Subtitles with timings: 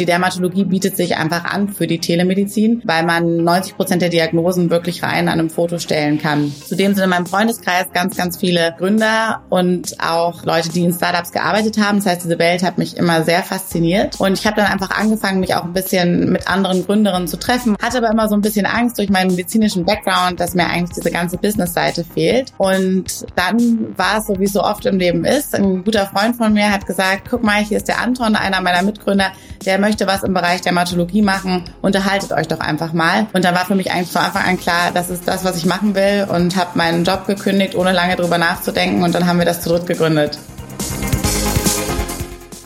[0.00, 4.70] Die Dermatologie bietet sich einfach an für die Telemedizin, weil man 90 Prozent der Diagnosen
[4.70, 6.50] wirklich rein an einem Foto stellen kann.
[6.66, 11.32] Zudem sind in meinem Freundeskreis ganz, ganz viele Gründer und auch Leute, die in Startups
[11.32, 11.98] gearbeitet haben.
[11.98, 14.18] Das heißt, diese Welt hat mich immer sehr fasziniert.
[14.18, 17.76] Und ich habe dann einfach angefangen, mich auch ein bisschen mit anderen Gründerinnen zu treffen,
[17.82, 21.10] hatte aber immer so ein bisschen Angst durch meinen medizinischen Background, dass mir eigentlich diese
[21.10, 22.54] ganze Business-Seite fehlt.
[22.56, 25.54] Und dann war es so, wie es so oft im Leben ist.
[25.54, 28.80] Ein guter Freund von mir hat gesagt, guck mal, hier ist der Anton, einer meiner
[28.80, 29.32] Mitgründer,
[29.66, 33.26] der möchte was im Bereich Dermatologie machen, unterhaltet euch doch einfach mal.
[33.32, 35.66] Und dann war für mich eigentlich von Anfang an klar, das ist das, was ich
[35.66, 39.46] machen will und habe meinen Job gekündigt, ohne lange drüber nachzudenken und dann haben wir
[39.46, 40.38] das zu dritt gegründet.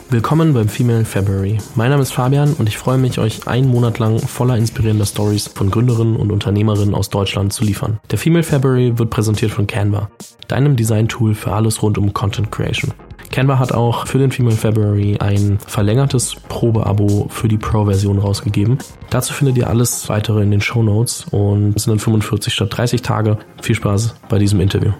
[0.09, 1.57] Willkommen beim Female February.
[1.73, 5.49] Mein Name ist Fabian und ich freue mich, euch einen Monat lang voller inspirierender Stories
[5.53, 7.99] von Gründerinnen und Unternehmerinnen aus Deutschland zu liefern.
[8.11, 10.09] Der Female February wird präsentiert von Canva,
[10.47, 12.93] deinem Design-Tool für alles rund um Content Creation.
[13.35, 18.77] Canva hat auch für den Female February ein verlängertes Probeabo für die Pro-Version rausgegeben.
[19.09, 22.69] Dazu findet ihr alles weitere in den Show Notes und es sind dann 45 statt
[22.71, 23.37] 30 Tage.
[23.61, 24.93] Viel Spaß bei diesem Interview.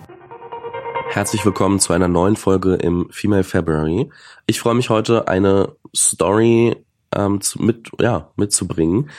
[1.08, 4.10] Herzlich willkommen zu einer neuen Folge im Female February.
[4.48, 6.76] Ich freue mich heute, eine Story
[7.16, 9.12] ähm, zu, mit, ja, mitzubringen,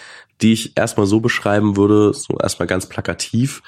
[0.42, 3.62] die ich erstmal so beschreiben würde, so erstmal ganz plakativ,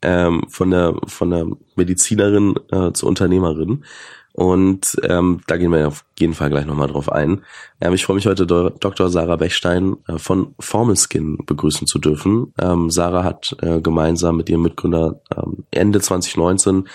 [0.00, 3.84] ähm, von der von der Medizinerin äh, zur Unternehmerin.
[4.32, 7.44] Und ähm, da gehen wir auf jeden Fall gleich nochmal drauf ein.
[7.80, 9.10] Ähm, ich freue mich heute Dr.
[9.10, 12.54] Sarah Bechstein äh, von Formelskin begrüßen zu dürfen.
[12.58, 16.88] Ähm, Sarah hat äh, gemeinsam mit ihrem Mitgründer ähm, Ende 2019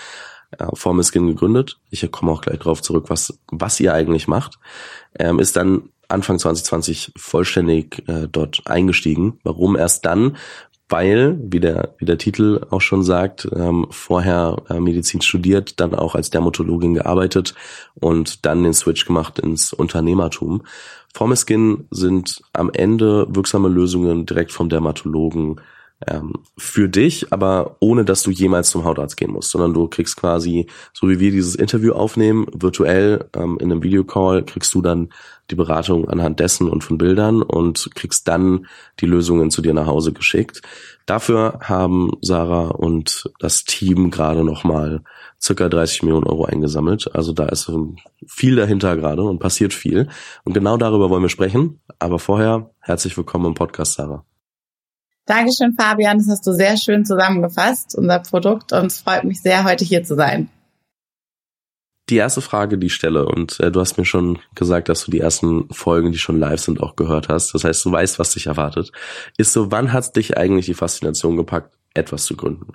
[0.58, 1.78] äh, Formelskin gegründet.
[1.90, 4.58] Ich komme auch gleich drauf zurück, was, was ihr eigentlich macht.
[5.18, 9.38] Ähm, ist dann Anfang 2020 vollständig äh, dort eingestiegen.
[9.44, 10.38] Warum erst dann?
[10.88, 15.94] Weil, wie der, wie der Titel auch schon sagt, ähm, vorher äh, Medizin studiert, dann
[15.94, 17.54] auch als Dermatologin gearbeitet
[17.94, 20.62] und dann den Switch gemacht ins Unternehmertum.
[21.14, 25.60] Formeskin sind am Ende wirksame Lösungen direkt vom Dermatologen
[26.06, 30.16] ähm, für dich, aber ohne dass du jemals zum Hautarzt gehen musst, sondern du kriegst
[30.16, 35.10] quasi, so wie wir dieses Interview aufnehmen, virtuell ähm, in einem Videocall, kriegst du dann
[35.50, 38.66] die Beratung anhand dessen und von Bildern und kriegst dann
[39.00, 40.62] die Lösungen zu dir nach Hause geschickt.
[41.06, 45.02] Dafür haben Sarah und das Team gerade nochmal
[45.40, 47.10] circa 30 Millionen Euro eingesammelt.
[47.14, 47.70] Also da ist
[48.26, 50.08] viel dahinter gerade und passiert viel.
[50.44, 51.80] Und genau darüber wollen wir sprechen.
[51.98, 54.24] Aber vorher herzlich willkommen im Podcast, Sarah.
[55.24, 56.18] Dankeschön, Fabian.
[56.18, 58.72] Das hast du sehr schön zusammengefasst, unser Produkt.
[58.72, 60.50] Und es freut mich sehr, heute hier zu sein.
[62.10, 65.10] Die erste Frage, die ich stelle, und äh, du hast mir schon gesagt, dass du
[65.10, 67.54] die ersten Folgen, die schon live sind, auch gehört hast.
[67.54, 68.92] Das heißt, du weißt, was dich erwartet.
[69.36, 72.72] Ist so, wann hat dich eigentlich die Faszination gepackt, etwas zu gründen?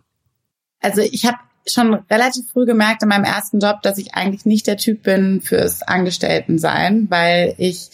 [0.79, 4.67] Also ich habe schon relativ früh gemerkt in meinem ersten Job, dass ich eigentlich nicht
[4.67, 7.91] der Typ bin fürs Angestelltensein, weil ich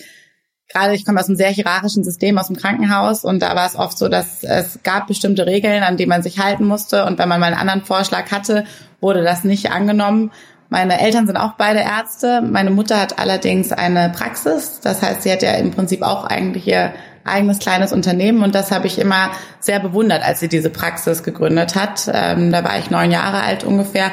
[0.67, 3.75] gerade ich komme aus einem sehr hierarchischen System aus dem Krankenhaus und da war es
[3.75, 7.29] oft so, dass es gab bestimmte Regeln, an die man sich halten musste und wenn
[7.29, 8.65] man mal einen anderen Vorschlag hatte,
[9.01, 10.31] wurde das nicht angenommen.
[10.69, 12.41] Meine Eltern sind auch beide Ärzte.
[12.41, 14.79] Meine Mutter hat allerdings eine Praxis.
[14.81, 16.93] Das heißt, sie hat ja im Prinzip auch eigentlich ihr
[17.23, 21.75] eigenes kleines Unternehmen und das habe ich immer sehr bewundert, als sie diese Praxis gegründet
[21.75, 22.09] hat.
[22.11, 24.11] Ähm, da war ich neun Jahre alt ungefähr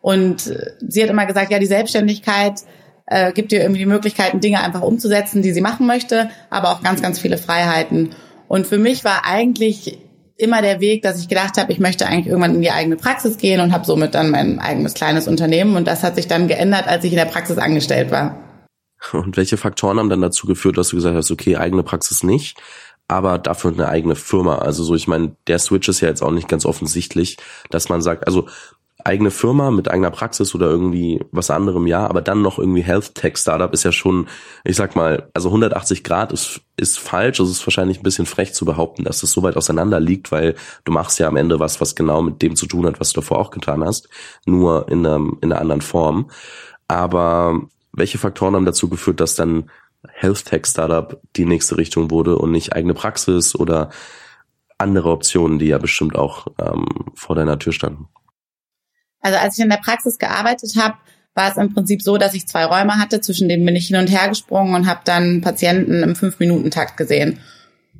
[0.00, 2.62] und sie hat immer gesagt, ja, die Selbstständigkeit
[3.06, 6.82] äh, gibt ihr irgendwie die Möglichkeiten, Dinge einfach umzusetzen, die sie machen möchte, aber auch
[6.82, 8.10] ganz, ganz viele Freiheiten.
[8.48, 9.98] Und für mich war eigentlich
[10.36, 13.38] immer der Weg, dass ich gedacht habe, ich möchte eigentlich irgendwann in die eigene Praxis
[13.38, 15.76] gehen und habe somit dann mein eigenes kleines Unternehmen.
[15.76, 18.38] Und das hat sich dann geändert, als ich in der Praxis angestellt war.
[19.12, 22.58] Und welche Faktoren haben dann dazu geführt, dass du gesagt hast, okay, eigene Praxis nicht,
[23.08, 24.58] aber dafür eine eigene Firma?
[24.58, 27.36] Also so, ich meine, der Switch ist ja jetzt auch nicht ganz offensichtlich,
[27.70, 28.48] dass man sagt, also
[29.06, 33.14] eigene Firma mit eigener Praxis oder irgendwie was anderem, ja, aber dann noch irgendwie Health
[33.14, 34.26] Tech Startup ist ja schon,
[34.64, 37.38] ich sag mal, also 180 Grad ist, ist falsch.
[37.38, 40.56] Es ist wahrscheinlich ein bisschen frech zu behaupten, dass das so weit auseinander liegt, weil
[40.84, 43.20] du machst ja am Ende was, was genau mit dem zu tun hat, was du
[43.20, 44.08] davor auch getan hast,
[44.44, 46.28] nur in einer, in einer anderen Form.
[46.88, 47.60] Aber
[47.92, 49.70] welche Faktoren haben dazu geführt, dass dann
[50.08, 53.90] Health Tech Startup die nächste Richtung wurde und nicht eigene Praxis oder
[54.78, 58.08] andere Optionen, die ja bestimmt auch ähm, vor deiner Tür standen?
[59.26, 60.94] Also als ich in der Praxis gearbeitet habe,
[61.34, 63.96] war es im Prinzip so, dass ich zwei Räume hatte, zwischen denen bin ich hin
[63.96, 67.40] und her gesprungen und habe dann Patienten im Fünf-Minuten-Takt gesehen.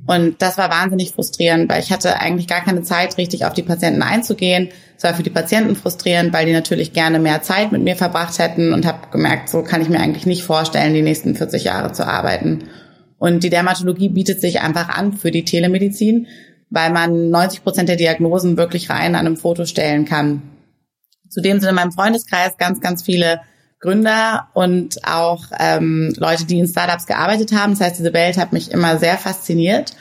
[0.05, 3.61] Und das war wahnsinnig frustrierend, weil ich hatte eigentlich gar keine Zeit, richtig auf die
[3.61, 4.69] Patienten einzugehen.
[4.95, 8.39] Es war für die Patienten frustrierend, weil die natürlich gerne mehr Zeit mit mir verbracht
[8.39, 11.91] hätten und habe gemerkt, so kann ich mir eigentlich nicht vorstellen, die nächsten 40 Jahre
[11.91, 12.69] zu arbeiten.
[13.17, 16.27] Und die Dermatologie bietet sich einfach an für die Telemedizin,
[16.69, 20.41] weil man 90 Prozent der Diagnosen wirklich rein an einem Foto stellen kann.
[21.29, 23.41] Zudem sind in meinem Freundeskreis ganz, ganz viele
[23.79, 27.73] Gründer und auch ähm, Leute, die in Startups gearbeitet haben.
[27.73, 29.93] Das heißt, diese Welt hat mich immer sehr fasziniert.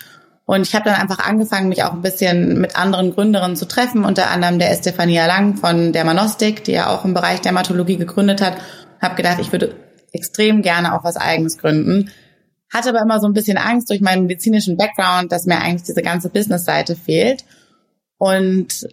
[0.46, 4.05] Und ich habe dann einfach angefangen, mich auch ein bisschen mit anderen Gründerinnen zu treffen,
[4.05, 8.56] unter anderem der Estefania Lang von Dermanostik, die ja auch im Bereich Dermatologie gegründet hat.
[9.02, 9.75] Habe gedacht, ich würde
[10.12, 12.11] extrem gerne auch was eigenes gründen.
[12.72, 16.02] Hatte aber immer so ein bisschen Angst durch meinen medizinischen Background, dass mir eigentlich diese
[16.02, 17.44] ganze Business-Seite fehlt.
[18.17, 18.87] Und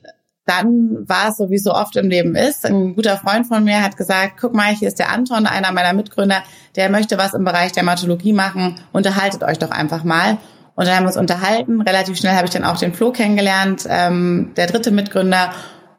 [0.45, 2.65] dann war es so, wie es so oft im Leben ist.
[2.65, 5.93] Ein guter Freund von mir hat gesagt, guck mal, hier ist der Anton, einer meiner
[5.93, 6.43] Mitgründer,
[6.75, 8.75] der möchte was im Bereich Dermatologie machen.
[8.91, 10.37] Unterhaltet euch doch einfach mal.
[10.75, 11.81] Und dann haben wir uns unterhalten.
[11.81, 15.51] Relativ schnell habe ich dann auch den Flo kennengelernt, ähm, der dritte Mitgründer.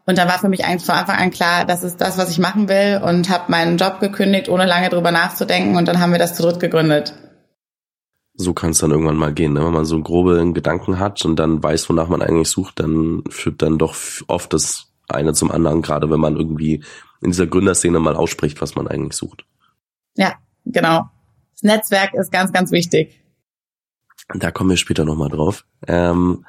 [0.06, 2.38] Und dann war für mich eigentlich von Anfang an klar, das ist das, was ich
[2.38, 5.76] machen will und habe meinen Job gekündigt, ohne lange drüber nachzudenken.
[5.76, 7.14] Und dann haben wir das zu dritt gegründet.
[8.36, 9.64] So kann es dann irgendwann mal gehen, ne?
[9.64, 13.62] wenn man so grobe Gedanken hat und dann weiß, wonach man eigentlich sucht, dann führt
[13.62, 13.94] dann doch
[14.26, 16.82] oft das eine zum anderen, gerade wenn man irgendwie
[17.20, 19.44] in dieser Gründerszene mal ausspricht, was man eigentlich sucht.
[20.16, 20.34] Ja,
[20.64, 21.08] genau.
[21.52, 23.20] Das Netzwerk ist ganz, ganz wichtig.
[24.34, 25.64] Da kommen wir später nochmal drauf.
[25.86, 26.44] Ähm,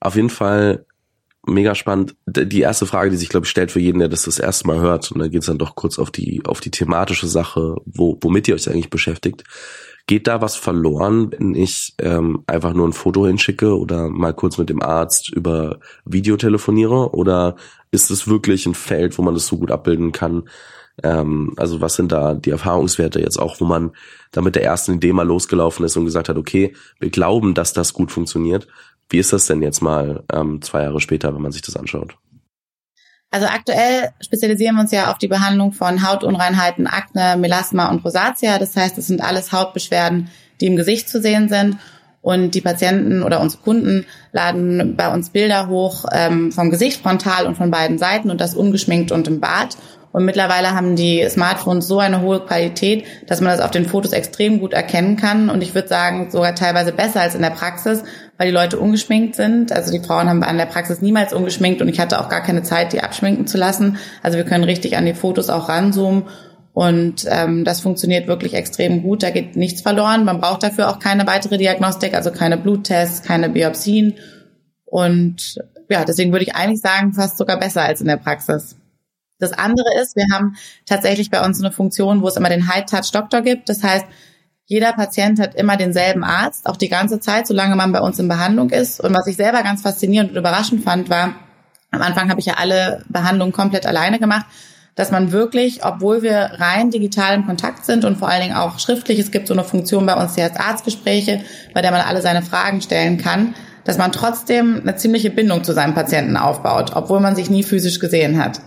[0.00, 0.86] auf jeden Fall
[1.46, 2.16] mega spannend.
[2.26, 4.80] Die erste Frage, die sich, glaube ich, stellt für jeden, der das das erste Mal
[4.80, 8.18] hört, und da geht es dann doch kurz auf die, auf die thematische Sache, wo,
[8.20, 9.44] womit ihr euch eigentlich beschäftigt.
[10.08, 14.58] Geht da was verloren, wenn ich ähm, einfach nur ein Foto hinschicke oder mal kurz
[14.58, 17.10] mit dem Arzt über Video telefoniere?
[17.14, 17.56] Oder
[17.90, 20.48] ist es wirklich ein Feld, wo man das so gut abbilden kann,
[21.02, 23.92] ähm, also was sind da die Erfahrungswerte jetzt auch, wo man
[24.32, 27.72] da mit der ersten Idee mal losgelaufen ist und gesagt hat, okay, wir glauben, dass
[27.72, 28.66] das gut funktioniert.
[29.08, 32.16] Wie ist das denn jetzt mal ähm, zwei Jahre später, wenn man sich das anschaut?
[33.30, 38.58] Also aktuell spezialisieren wir uns ja auf die Behandlung von Hautunreinheiten, Akne, Melasma und Rosatia.
[38.58, 40.30] Das heißt, es sind alles Hautbeschwerden,
[40.60, 41.76] die im Gesicht zu sehen sind.
[42.28, 47.46] Und die Patienten oder unsere Kunden laden bei uns Bilder hoch ähm, vom Gesicht frontal
[47.46, 49.78] und von beiden Seiten und das ungeschminkt und im Bad.
[50.12, 54.12] Und mittlerweile haben die Smartphones so eine hohe Qualität, dass man das auf den Fotos
[54.12, 55.48] extrem gut erkennen kann.
[55.48, 58.04] Und ich würde sagen, sogar teilweise besser als in der Praxis,
[58.36, 59.72] weil die Leute ungeschminkt sind.
[59.72, 62.62] Also die Frauen haben an der Praxis niemals ungeschminkt und ich hatte auch gar keine
[62.62, 63.96] Zeit, die abschminken zu lassen.
[64.22, 66.24] Also wir können richtig an die Fotos auch ranzoomen.
[66.78, 69.24] Und ähm, das funktioniert wirklich extrem gut.
[69.24, 70.24] Da geht nichts verloren.
[70.24, 74.14] Man braucht dafür auch keine weitere Diagnostik, also keine Bluttests, keine Biopsien.
[74.84, 75.58] Und
[75.90, 78.76] ja, deswegen würde ich eigentlich sagen, fast sogar besser als in der Praxis.
[79.40, 80.54] Das andere ist, wir haben
[80.86, 83.68] tatsächlich bei uns eine Funktion, wo es immer den High-Touch-Doktor gibt.
[83.68, 84.06] Das heißt,
[84.66, 88.28] jeder Patient hat immer denselben Arzt, auch die ganze Zeit, solange man bei uns in
[88.28, 89.00] Behandlung ist.
[89.00, 91.34] Und was ich selber ganz faszinierend und überraschend fand, war,
[91.90, 94.46] am Anfang habe ich ja alle Behandlungen komplett alleine gemacht,
[94.98, 98.80] dass man wirklich, obwohl wir rein digital im Kontakt sind und vor allen Dingen auch
[98.80, 101.40] schriftlich, es gibt so eine Funktion bei uns, die heißt Arztgespräche,
[101.72, 103.54] bei der man alle seine Fragen stellen kann,
[103.84, 108.00] dass man trotzdem eine ziemliche Bindung zu seinem Patienten aufbaut, obwohl man sich nie physisch
[108.00, 108.60] gesehen hat.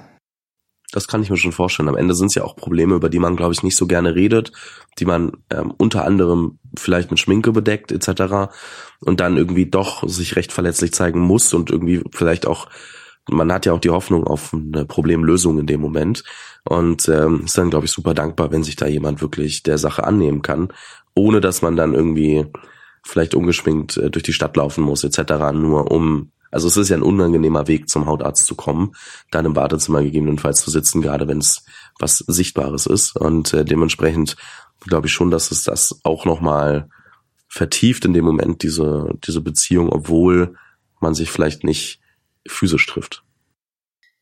[0.93, 1.89] Das kann ich mir schon vorstellen.
[1.89, 4.15] Am Ende sind es ja auch Probleme, über die man, glaube ich, nicht so gerne
[4.15, 4.53] redet,
[4.99, 8.53] die man ähm, unter anderem vielleicht mit Schminke bedeckt etc.
[9.01, 12.69] und dann irgendwie doch sich recht verletzlich zeigen muss und irgendwie vielleicht auch,
[13.29, 16.23] man hat ja auch die Hoffnung auf eine Problemlösung in dem Moment
[16.63, 20.03] und ähm, ist dann, glaube ich, super dankbar, wenn sich da jemand wirklich der Sache
[20.03, 20.69] annehmen kann,
[21.15, 22.45] ohne dass man dann irgendwie
[23.03, 25.53] vielleicht ungeschminkt äh, durch die Stadt laufen muss etc.
[25.53, 28.91] nur um also es ist ja ein unangenehmer Weg, zum Hautarzt zu kommen,
[29.31, 31.63] dann im Wartezimmer gegebenenfalls zu sitzen, gerade wenn es
[31.97, 33.15] was Sichtbares ist.
[33.15, 34.35] Und äh, dementsprechend
[34.81, 36.89] glaube ich schon, dass es das auch nochmal
[37.47, 40.55] vertieft in dem Moment, diese, diese Beziehung, obwohl
[40.99, 42.00] man sich vielleicht nicht
[42.47, 43.23] physisch trifft.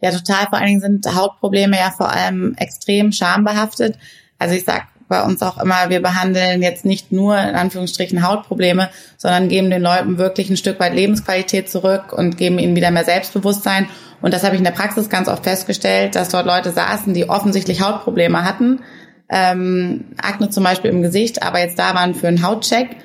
[0.01, 0.47] Ja, total.
[0.47, 3.97] Vor allen Dingen sind Hautprobleme ja vor allem extrem schambehaftet.
[4.37, 8.89] Also ich sag bei uns auch immer, wir behandeln jetzt nicht nur in Anführungsstrichen Hautprobleme,
[9.17, 13.03] sondern geben den Leuten wirklich ein Stück weit Lebensqualität zurück und geben ihnen wieder mehr
[13.03, 13.89] Selbstbewusstsein.
[14.21, 17.27] Und das habe ich in der Praxis ganz oft festgestellt, dass dort Leute saßen, die
[17.27, 18.81] offensichtlich Hautprobleme hatten,
[19.29, 22.97] ähm, Akne zum Beispiel im Gesicht, aber jetzt da waren für einen Hautcheck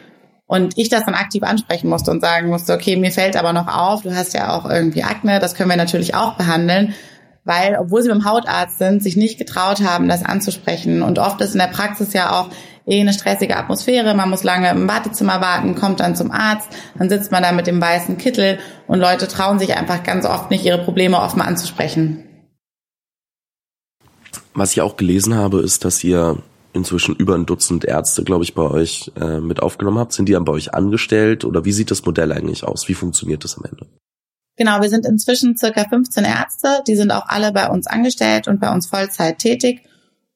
[0.46, 3.68] und ich das dann aktiv ansprechen musste und sagen musste, okay, mir fällt aber noch
[3.68, 6.94] auf, du hast ja auch irgendwie Akne, das können wir natürlich auch behandeln
[7.44, 11.02] weil, obwohl sie beim Hautarzt sind, sich nicht getraut haben, das anzusprechen.
[11.02, 12.48] Und oft ist in der Praxis ja auch
[12.86, 14.14] eh eine stressige Atmosphäre.
[14.14, 17.66] Man muss lange im Wartezimmer warten, kommt dann zum Arzt, dann sitzt man da mit
[17.66, 22.24] dem weißen Kittel und Leute trauen sich einfach ganz oft nicht, ihre Probleme offen anzusprechen.
[24.54, 26.38] Was ich auch gelesen habe, ist, dass ihr
[26.74, 30.12] inzwischen über ein Dutzend Ärzte, glaube ich, bei euch äh, mit aufgenommen habt.
[30.12, 32.88] Sind die dann bei euch angestellt oder wie sieht das Modell eigentlich aus?
[32.88, 33.86] Wie funktioniert das am Ende?
[34.56, 38.60] Genau, wir sind inzwischen circa 15 Ärzte, die sind auch alle bei uns angestellt und
[38.60, 39.82] bei uns Vollzeit tätig.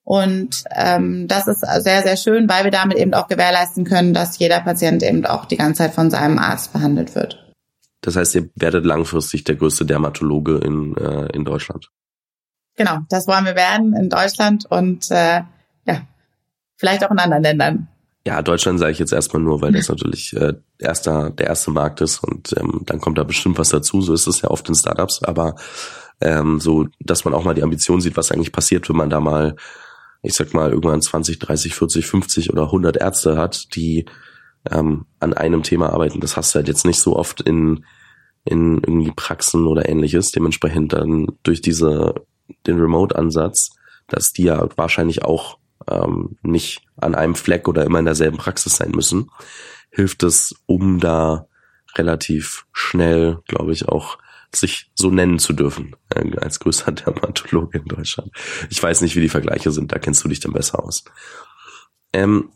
[0.03, 4.39] Und ähm, das ist sehr, sehr schön, weil wir damit eben auch gewährleisten können, dass
[4.39, 7.53] jeder Patient eben auch die ganze Zeit von seinem Arzt behandelt wird.
[8.01, 11.91] Das heißt, ihr werdet langfristig der größte Dermatologe in, äh, in Deutschland.
[12.77, 15.43] Genau, das wollen wir werden in Deutschland und äh,
[16.79, 17.89] vielleicht auch in anderen Ländern.
[18.27, 22.01] Ja, Deutschland sage ich jetzt erstmal nur, weil das natürlich äh, erster, der erste Markt
[22.01, 24.03] ist und ähm, dann kommt da bestimmt was dazu.
[24.03, 25.55] So ist es ja oft in Startups, aber
[26.21, 29.21] ähm, so, dass man auch mal die Ambition sieht, was eigentlich passiert, wenn man da
[29.21, 29.57] mal,
[30.23, 34.05] ich sag mal, irgendwann 20, 30, 40, 50 oder 100 Ärzte hat, die
[34.71, 36.21] ähm, an einem Thema arbeiten.
[36.21, 37.85] Das hast du halt jetzt nicht so oft in
[38.45, 40.33] in irgendwie Praxen oder ähnliches.
[40.33, 42.15] Dementsprechend dann durch diese
[42.67, 43.71] den Remote-Ansatz,
[44.09, 45.59] dass die ja wahrscheinlich auch
[45.91, 49.31] ähm, nicht an einem Fleck oder immer in derselben Praxis sein müssen,
[49.91, 51.47] hilft es, um da
[51.97, 54.19] relativ schnell, glaube ich, auch
[54.55, 58.31] sich so nennen zu dürfen, äh, als größter Dermatologe in Deutschland.
[58.71, 61.05] Ich weiß nicht, wie die Vergleiche sind, da kennst du dich dann besser aus.
[62.13, 62.51] Ähm,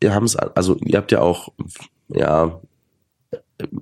[0.00, 0.14] ihr
[0.54, 1.52] also ihr habt ja auch,
[2.08, 2.60] ja,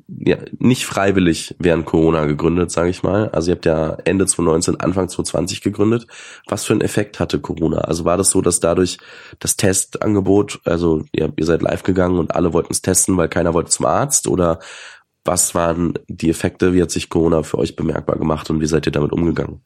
[0.09, 3.29] ja, nicht freiwillig während Corona gegründet, sage ich mal.
[3.31, 6.07] Also ihr habt ja Ende 2019, Anfang 2020 gegründet.
[6.47, 7.79] Was für einen Effekt hatte Corona?
[7.79, 8.99] Also war das so, dass dadurch
[9.41, 13.55] das Testangebot, also ihr, ihr seid live gegangen und alle wollten es testen, weil keiner
[13.55, 14.29] wollte zum Arzt?
[14.29, 14.61] Oder
[15.25, 16.73] was waren die Effekte?
[16.73, 19.61] Wie hat sich Corona für euch bemerkbar gemacht und wie seid ihr damit umgegangen?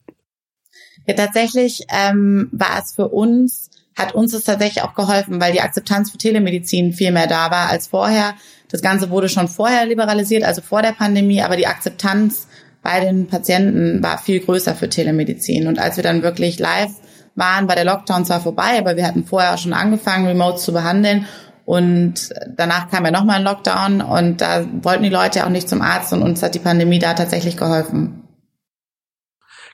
[1.05, 3.68] Ja, tatsächlich ähm, war es für uns,
[3.99, 7.69] hat uns es tatsächlich auch geholfen, weil die Akzeptanz für Telemedizin viel mehr da war
[7.69, 8.33] als vorher.
[8.69, 12.47] Das Ganze wurde schon vorher liberalisiert, also vor der Pandemie, aber die Akzeptanz
[12.81, 15.67] bei den Patienten war viel größer für Telemedizin.
[15.67, 16.91] Und als wir dann wirklich live
[17.35, 21.25] waren, war der Lockdown zwar vorbei, aber wir hatten vorher schon angefangen, Remote zu behandeln.
[21.65, 25.81] Und danach kam ja nochmal ein Lockdown und da wollten die Leute auch nicht zum
[25.81, 28.23] Arzt und uns hat die Pandemie da tatsächlich geholfen.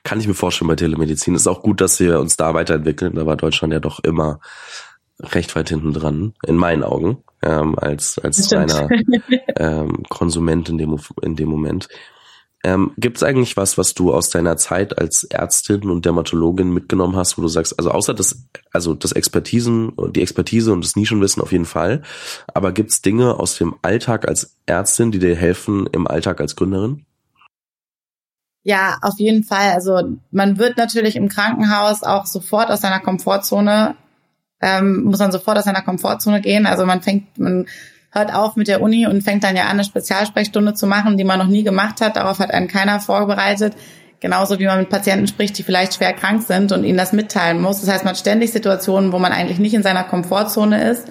[0.06, 1.34] Kann ich mir vorstellen bei Telemedizin.
[1.34, 3.16] Ist auch gut, dass wir uns da weiterentwickeln.
[3.16, 4.38] Da war Deutschland ja doch immer
[5.20, 8.88] recht weit hinten dran, in meinen Augen ähm, als als reiner
[9.56, 11.88] ähm, Konsument in dem in dem Moment.
[12.62, 17.16] Ähm, Gibt es eigentlich was, was du aus deiner Zeit als Ärztin und Dermatologin mitgenommen
[17.16, 21.42] hast, wo du sagst, also außer das, also das Expertisen, die Expertise und das Nischenwissen
[21.42, 22.02] auf jeden Fall,
[22.54, 26.54] aber gibt es Dinge aus dem Alltag als Ärztin, die dir helfen im Alltag als
[26.54, 27.06] Gründerin?
[28.66, 29.70] Ja, auf jeden Fall.
[29.74, 33.94] Also man wird natürlich im Krankenhaus auch sofort aus seiner Komfortzone
[34.60, 36.66] ähm, muss man sofort aus seiner Komfortzone gehen.
[36.66, 37.66] Also man fängt, man
[38.10, 41.24] hört auf mit der Uni und fängt dann ja an, eine Spezialsprechstunde zu machen, die
[41.24, 42.16] man noch nie gemacht hat.
[42.16, 43.74] Darauf hat einen keiner vorbereitet.
[44.20, 47.60] Genauso wie man mit Patienten spricht, die vielleicht schwer krank sind und ihnen das mitteilen
[47.60, 47.80] muss.
[47.80, 51.04] Das heißt, man hat ständig Situationen, wo man eigentlich nicht in seiner Komfortzone ist.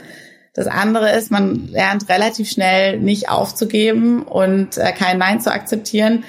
[0.55, 6.23] Das andere ist, man lernt relativ schnell nicht aufzugeben und äh, kein Nein zu akzeptieren.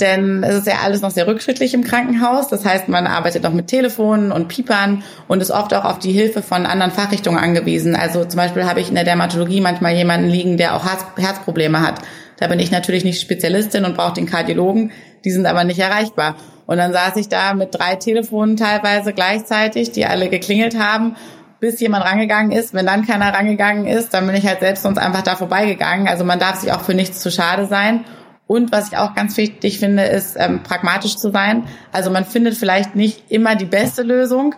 [0.00, 2.48] Denn es ist ja alles noch sehr rückschrittlich im Krankenhaus.
[2.48, 6.12] Das heißt, man arbeitet noch mit Telefonen und Piepern und ist oft auch auf die
[6.12, 7.94] Hilfe von anderen Fachrichtungen angewiesen.
[7.94, 11.80] Also zum Beispiel habe ich in der Dermatologie manchmal jemanden liegen, der auch Herz Herzprobleme
[11.80, 12.00] hat.
[12.38, 14.90] Da bin ich natürlich nicht Spezialistin und brauche den Kardiologen.
[15.24, 16.36] Die sind aber nicht erreichbar.
[16.66, 21.16] Und dann saß ich da mit drei Telefonen teilweise gleichzeitig, die alle geklingelt haben
[21.62, 22.74] bis jemand rangegangen ist.
[22.74, 26.08] Wenn dann keiner rangegangen ist, dann bin ich halt selbst sonst einfach da vorbeigegangen.
[26.08, 28.04] Also man darf sich auch für nichts zu schade sein.
[28.52, 31.64] Und was ich auch ganz wichtig finde, ist ähm, pragmatisch zu sein.
[31.90, 34.54] Also man findet vielleicht nicht immer die beste Lösung,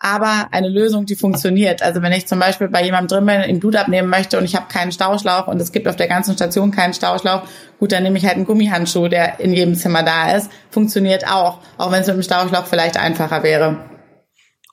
[0.00, 1.80] aber eine Lösung, die funktioniert.
[1.80, 4.56] Also wenn ich zum Beispiel bei jemandem drin bin, ihm Blut abnehmen möchte und ich
[4.56, 7.42] habe keinen Stauschlauch und es gibt auf der ganzen Station keinen Stauschlauch,
[7.78, 10.50] gut, dann nehme ich halt einen Gummihandschuh, der in jedem Zimmer da ist.
[10.72, 13.76] Funktioniert auch, auch wenn es mit dem Stauschlauch vielleicht einfacher wäre.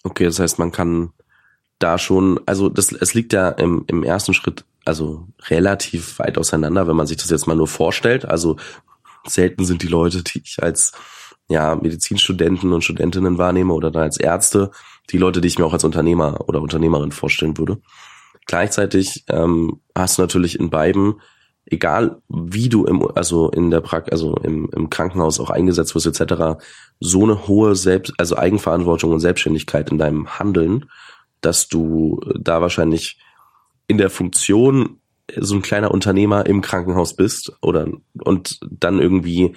[0.03, 1.11] Okay, das heißt, man kann
[1.77, 6.87] da schon, also das, es liegt ja im, im ersten Schritt also relativ weit auseinander,
[6.87, 8.25] wenn man sich das jetzt mal nur vorstellt.
[8.25, 8.55] Also
[9.25, 10.93] selten sind die Leute, die ich als
[11.49, 14.71] ja, Medizinstudenten und Studentinnen wahrnehme oder dann als Ärzte,
[15.11, 17.79] die Leute, die ich mir auch als Unternehmer oder Unternehmerin vorstellen würde.
[18.45, 21.15] Gleichzeitig ähm, hast du natürlich in beiden,
[21.65, 26.07] egal wie du im, also in der Praxis, also im, im Krankenhaus auch eingesetzt wirst
[26.07, 26.61] etc.,
[26.99, 30.85] so eine hohe Selbst, also Eigenverantwortung und Selbstständigkeit in deinem Handeln,
[31.41, 33.19] dass du da wahrscheinlich
[33.87, 34.99] in der Funktion
[35.35, 37.87] so ein kleiner Unternehmer im Krankenhaus bist oder
[38.23, 39.55] und dann irgendwie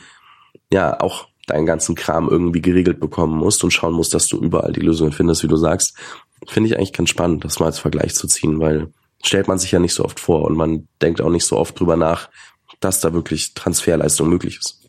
[0.73, 4.73] ja auch deinen ganzen Kram irgendwie geregelt bekommen musst und schauen musst, dass du überall
[4.73, 5.97] die Lösungen findest, wie du sagst,
[6.47, 9.73] finde ich eigentlich ganz spannend, das mal als Vergleich zu ziehen, weil stellt man sich
[9.73, 12.31] ja nicht so oft vor und man denkt auch nicht so oft drüber nach,
[12.81, 14.81] dass da wirklich Transferleistung möglich ist.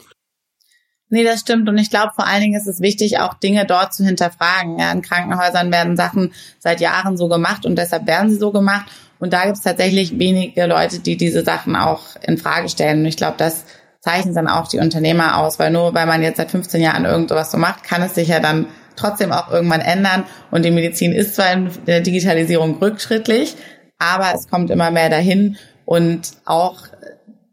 [1.10, 1.68] Nee, das stimmt.
[1.68, 4.80] Und ich glaube, vor allen Dingen ist es wichtig, auch Dinge dort zu hinterfragen.
[4.80, 8.90] Ja, in Krankenhäusern werden Sachen seit Jahren so gemacht und deshalb werden sie so gemacht.
[9.22, 13.02] Und da gibt es tatsächlich wenige Leute, die diese Sachen auch in Frage stellen.
[13.02, 13.66] Und ich glaube, das
[14.00, 17.52] zeichnet dann auch die Unternehmer aus, weil nur weil man jetzt seit 15 Jahren irgendwas
[17.52, 20.24] so macht, kann es sich ja dann trotzdem auch irgendwann ändern.
[20.50, 23.56] Und die Medizin ist zwar in der Digitalisierung rückschrittlich,
[24.00, 26.80] aber es kommt immer mehr dahin und auch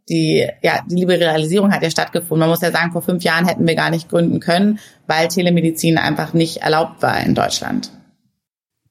[0.08, 2.38] die, ja, die Liberalisierung hat ja stattgefunden.
[2.38, 5.98] Man muss ja sagen, vor fünf Jahren hätten wir gar nicht gründen können, weil Telemedizin
[5.98, 7.90] einfach nicht erlaubt war in Deutschland.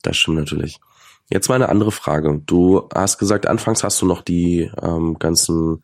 [0.03, 0.77] Das stimmt natürlich.
[1.29, 2.41] Jetzt mal eine andere Frage.
[2.45, 5.83] Du hast gesagt, anfangs hast du noch die ähm, ganzen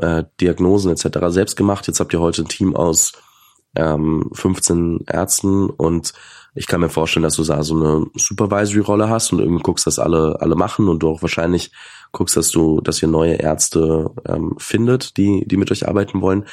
[0.00, 1.18] äh, Diagnosen etc.
[1.28, 1.86] selbst gemacht.
[1.86, 3.12] Jetzt habt ihr heute ein Team aus
[3.76, 6.12] ähm, 15 Ärzten und
[6.56, 10.00] ich kann mir vorstellen, dass du da so eine Supervisory-Rolle hast und irgendwie guckst, dass
[10.00, 11.70] alle alle machen und du auch wahrscheinlich
[12.10, 16.46] guckst, dass du, dass ihr neue Ärzte ähm, findet, die die mit euch arbeiten wollen.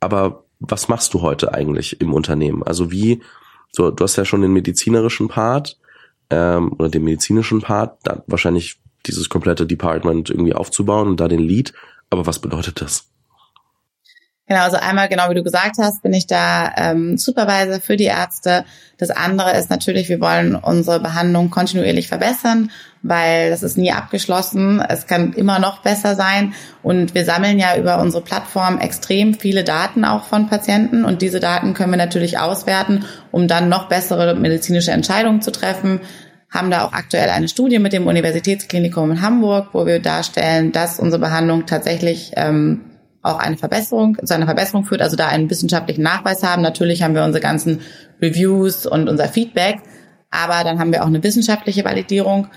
[0.00, 2.62] Aber was machst du heute eigentlich im Unternehmen?
[2.62, 3.22] Also wie,
[3.72, 5.78] so, du hast ja schon den medizinerischen Part
[6.30, 11.40] ähm, oder den medizinischen Part, da wahrscheinlich dieses komplette Department irgendwie aufzubauen und da den
[11.40, 11.72] Lead.
[12.10, 13.08] Aber was bedeutet das?
[14.48, 18.04] Genau, also einmal genau wie du gesagt hast, bin ich da ähm, Supervisor für die
[18.04, 18.64] Ärzte.
[18.96, 22.70] Das andere ist natürlich, wir wollen unsere Behandlung kontinuierlich verbessern,
[23.02, 24.80] weil das ist nie abgeschlossen.
[24.80, 26.54] Es kann immer noch besser sein.
[26.82, 31.04] Und wir sammeln ja über unsere Plattform extrem viele Daten auch von Patienten.
[31.04, 36.00] Und diese Daten können wir natürlich auswerten, um dann noch bessere medizinische Entscheidungen zu treffen
[36.50, 40.98] haben da auch aktuell eine Studie mit dem Universitätsklinikum in Hamburg, wo wir darstellen, dass
[40.98, 42.84] unsere Behandlung tatsächlich ähm,
[43.22, 46.62] auch eine Verbesserung, zu einer Verbesserung führt, also da einen wissenschaftlichen Nachweis haben.
[46.62, 47.80] Natürlich haben wir unsere ganzen
[48.22, 49.80] Reviews und unser Feedback,
[50.30, 52.48] aber dann haben wir auch eine wissenschaftliche Validierung.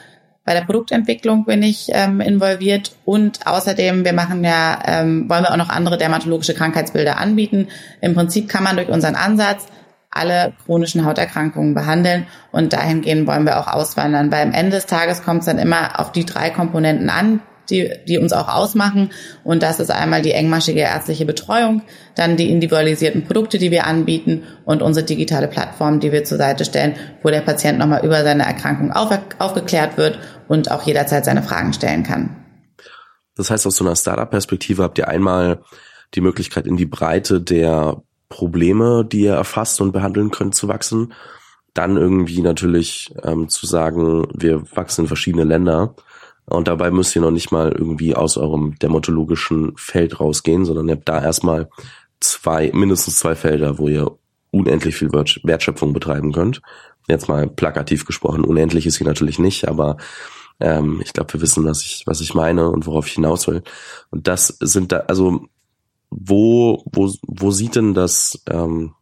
[0.44, 5.52] Bei der Produktentwicklung bin ich ähm, involviert und außerdem, wir machen ja, ähm, wollen wir
[5.52, 7.68] auch noch andere dermatologische Krankheitsbilder anbieten.
[8.02, 9.68] Im Prinzip kann man durch unseren Ansatz
[10.10, 15.24] alle chronischen Hauterkrankungen behandeln und dahingehend wollen wir auch auswandern, weil am Ende des Tages
[15.24, 17.40] kommt es dann immer auf die drei Komponenten an,
[17.72, 19.10] die, die uns auch ausmachen.
[19.44, 21.82] Und das ist einmal die engmaschige ärztliche Betreuung,
[22.16, 26.66] dann die individualisierten Produkte, die wir anbieten und unsere digitale Plattform, die wir zur Seite
[26.66, 29.10] stellen, wo der Patient nochmal über seine Erkrankung auf,
[29.40, 32.36] aufgeklärt wird und auch jederzeit seine Fragen stellen kann.
[33.36, 35.62] Das heißt, aus so einer Startup-Perspektive habt ihr einmal
[36.14, 41.14] die Möglichkeit, in die Breite der Probleme, die ihr erfasst und behandeln könnt, zu wachsen.
[41.74, 45.96] Dann irgendwie natürlich ähm, zu sagen, wir wachsen in verschiedene Länder
[46.46, 50.96] und dabei müsst ihr noch nicht mal irgendwie aus eurem dermatologischen Feld rausgehen, sondern ihr
[50.96, 51.70] habt da erstmal
[52.20, 54.12] zwei, mindestens zwei Felder, wo ihr
[54.52, 56.62] unendlich viel Wertschöpfung betreiben könnt.
[57.08, 59.98] Jetzt mal plakativ gesprochen, unendlich ist sie natürlich nicht, aber
[60.60, 63.64] ähm, ich glaube, wir wissen, was ich, was ich meine und worauf ich hinaus will.
[64.12, 65.48] Und das sind da, also
[66.10, 68.94] wo, wo, wo sieht denn das ähm,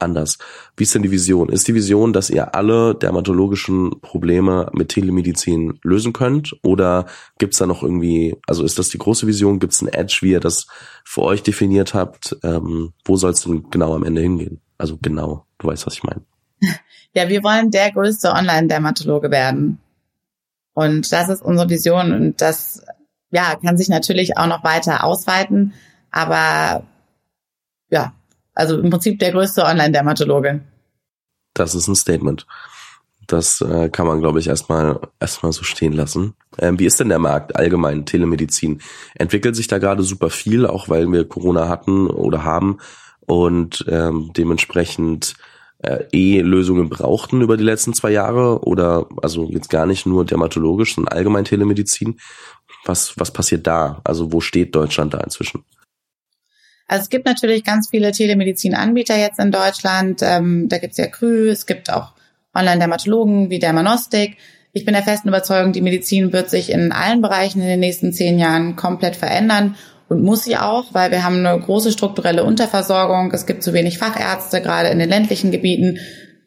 [0.00, 0.38] anders.
[0.76, 1.48] Wie ist denn die Vision?
[1.48, 6.56] Ist die Vision, dass ihr alle dermatologischen Probleme mit Telemedizin lösen könnt?
[6.62, 7.06] Oder
[7.38, 9.58] gibt's da noch irgendwie, also ist das die große Vision?
[9.58, 10.66] Gibt's einen Edge, wie ihr das
[11.04, 12.36] für euch definiert habt?
[12.42, 14.60] Ähm, wo soll es denn genau am Ende hingehen?
[14.78, 16.22] Also genau, du weißt, was ich meine.
[17.12, 19.80] Ja, wir wollen der größte Online-Dermatologe werden.
[20.74, 22.84] Und das ist unsere Vision und das
[23.30, 25.72] ja, kann sich natürlich auch noch weiter ausweiten.
[26.10, 26.84] Aber
[27.90, 28.12] ja,
[28.54, 30.60] also im Prinzip der größte Online-Dermatologe.
[31.54, 32.46] Das ist ein Statement.
[33.26, 36.34] Das äh, kann man, glaube ich, erstmal erstmal so stehen lassen.
[36.58, 38.80] Ähm, wie ist denn der Markt allgemein Telemedizin?
[39.14, 42.78] Entwickelt sich da gerade super viel, auch weil wir Corona hatten oder haben
[43.20, 45.34] und ähm, dementsprechend
[45.78, 50.24] äh, eh Lösungen brauchten über die letzten zwei Jahre oder also jetzt gar nicht nur
[50.24, 52.18] dermatologisch, sondern allgemein Telemedizin.
[52.84, 54.00] Was was passiert da?
[54.02, 55.64] Also wo steht Deutschland da inzwischen?
[56.90, 60.22] Also es gibt natürlich ganz viele Telemedizin-Anbieter jetzt in Deutschland.
[60.24, 62.14] Ähm, da gibt's ja Krü, es gibt auch
[62.52, 64.38] Online-Dermatologen wie Dermanostik.
[64.72, 68.12] Ich bin der festen Überzeugung, die Medizin wird sich in allen Bereichen in den nächsten
[68.12, 69.76] zehn Jahren komplett verändern
[70.08, 73.30] und muss sie auch, weil wir haben eine große strukturelle Unterversorgung.
[73.30, 75.98] Es gibt zu wenig Fachärzte, gerade in den ländlichen Gebieten.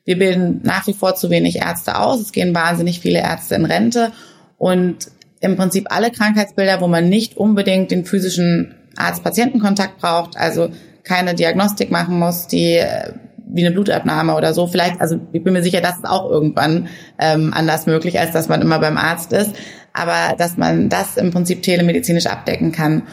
[0.04, 2.20] Wir bilden nach wie vor zu wenig Ärzte aus.
[2.20, 4.12] Es gehen wahnsinnig viele Ärzte in Rente
[4.58, 10.70] und im Prinzip alle Krankheitsbilder, wo man nicht unbedingt den physischen Arzt-Patienten-Kontakt braucht, also
[11.04, 13.14] keine Diagnostik machen muss, die äh,
[13.54, 14.68] wie eine Blutabnahme oder so.
[14.68, 16.88] Vielleicht, also ich bin mir sicher, das ist auch irgendwann
[17.20, 19.52] ähm, anders möglich, als dass man immer beim Arzt ist.
[19.94, 23.04] Aber dass man das im Prinzip telemedizinisch abdecken kann.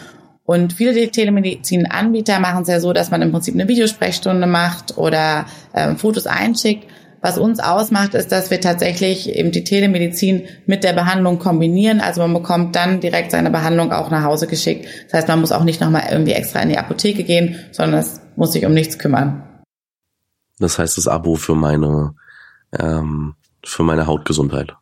[0.44, 5.44] Und viele Telemedizin-Anbieter machen es ja so, dass man im Prinzip eine Videosprechstunde macht oder
[5.74, 6.86] ähm, Fotos einschickt.
[7.22, 12.00] Was uns ausmacht, ist, dass wir tatsächlich eben die Telemedizin mit der Behandlung kombinieren.
[12.00, 14.86] Also man bekommt dann direkt seine Behandlung auch nach Hause geschickt.
[15.04, 18.22] Das heißt, man muss auch nicht nochmal irgendwie extra in die Apotheke gehen, sondern es
[18.36, 19.42] muss sich um nichts kümmern.
[20.58, 22.14] Das heißt, das Abo für meine,
[22.78, 24.74] ähm, für meine Hautgesundheit.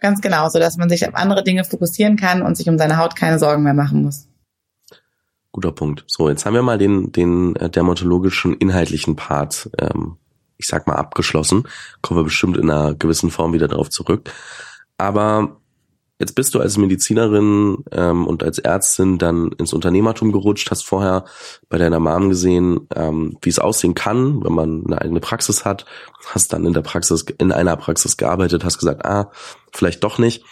[0.00, 2.96] Ganz genau, so dass man sich auf andere Dinge fokussieren kann und sich um seine
[2.96, 4.26] Haut keine Sorgen mehr machen muss.
[5.52, 6.04] Guter Punkt.
[6.06, 10.16] So, jetzt haben wir mal den, den äh, dermatologischen inhaltlichen Part ähm,
[10.60, 11.64] ich sag mal, abgeschlossen.
[12.02, 14.30] Kommen wir bestimmt in einer gewissen Form wieder darauf zurück.
[14.98, 15.60] Aber
[16.20, 21.24] Jetzt bist du als Medizinerin ähm, und als Ärztin dann ins Unternehmertum gerutscht, hast vorher
[21.70, 25.86] bei deiner Mom gesehen, ähm, wie es aussehen kann, wenn man eine eigene Praxis hat,
[26.26, 29.30] hast dann in der Praxis, in einer Praxis gearbeitet, hast gesagt, ah,
[29.72, 30.44] vielleicht doch nicht.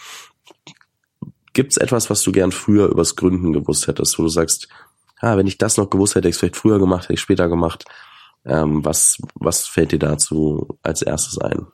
[1.53, 4.69] Gibt es etwas, was du gern früher übers Gründen gewusst hättest, wo du sagst,
[5.19, 7.21] ah, wenn ich das noch gewusst hätte, hätte ich es vielleicht früher gemacht, hätte ich
[7.21, 7.85] später gemacht.
[8.45, 11.67] Ähm, was, was fällt dir dazu als erstes ein?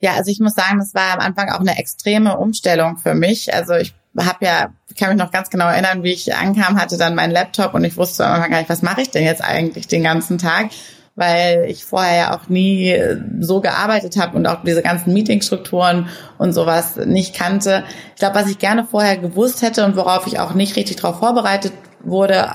[0.00, 3.54] Ja, also ich muss sagen, das war am Anfang auch eine extreme Umstellung für mich.
[3.54, 7.14] Also ich habe ja, kann mich noch ganz genau erinnern, wie ich ankam, hatte dann
[7.14, 9.88] meinen Laptop und ich wusste am Anfang gar nicht, was mache ich denn jetzt eigentlich
[9.88, 10.70] den ganzen Tag,
[11.16, 12.94] weil ich vorher ja auch nie
[13.40, 17.84] so gearbeitet habe und auch diese ganzen Meetingstrukturen und sowas nicht kannte.
[18.10, 21.20] Ich glaube, was ich gerne vorher gewusst hätte und worauf ich auch nicht richtig darauf
[21.20, 22.46] vorbereitet wurde,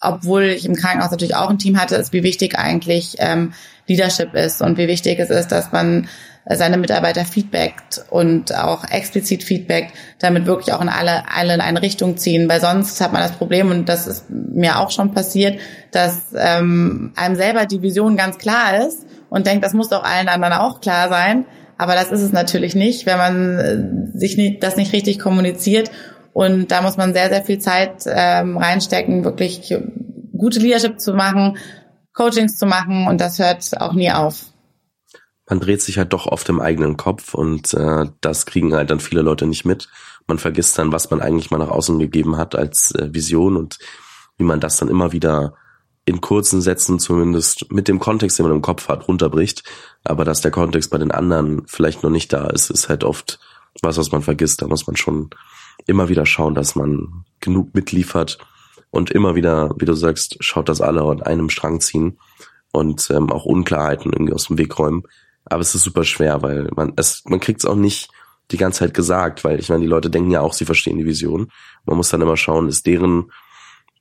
[0.00, 3.52] obwohl ich im Krankenhaus natürlich auch ein Team hatte, ist, wie wichtig eigentlich ähm,
[3.86, 6.08] Leadership ist und wie wichtig es ist, dass man
[6.48, 11.82] seine Mitarbeiter feedbackt und auch explizit feedbackt, damit wirklich auch in alle, alle in eine
[11.82, 12.48] Richtung ziehen.
[12.48, 15.58] Weil sonst hat man das Problem, und das ist mir auch schon passiert,
[15.90, 20.28] dass ähm, einem selber die Vision ganz klar ist und denkt, das muss doch allen
[20.28, 21.46] anderen auch klar sein.
[21.78, 25.90] Aber das ist es natürlich nicht, wenn man äh, sich nicht, das nicht richtig kommuniziert.
[26.36, 29.74] Und da muss man sehr, sehr viel Zeit ähm, reinstecken, wirklich
[30.36, 31.56] gute Leadership zu machen,
[32.12, 34.44] Coachings zu machen und das hört auch nie auf
[35.48, 38.98] man dreht sich halt doch oft im eigenen Kopf und äh, das kriegen halt dann
[38.98, 39.88] viele Leute nicht mit.
[40.26, 43.78] Man vergisst dann, was man eigentlich mal nach außen gegeben hat als äh, Vision und
[44.38, 45.54] wie man das dann immer wieder
[46.04, 49.62] in kurzen Sätzen zumindest mit dem Kontext, den man im Kopf hat, runterbricht.
[50.02, 53.38] Aber dass der Kontext bei den anderen vielleicht noch nicht da ist, ist halt oft
[53.82, 54.62] was, was man vergisst.
[54.62, 55.30] Da muss man schon
[55.86, 58.38] immer wieder schauen, dass man genug mitliefert
[58.90, 62.18] und immer wieder, wie du sagst, schaut, dass alle an einem Strang ziehen
[62.72, 65.04] und ähm, auch Unklarheiten irgendwie aus dem Weg räumen.
[65.44, 68.10] Aber es ist super schwer, weil man es, man kriegt es auch nicht
[68.50, 71.06] die ganze Zeit gesagt, weil ich meine, die Leute denken ja auch, sie verstehen die
[71.06, 71.50] Vision.
[71.84, 73.32] Man muss dann immer schauen, ist deren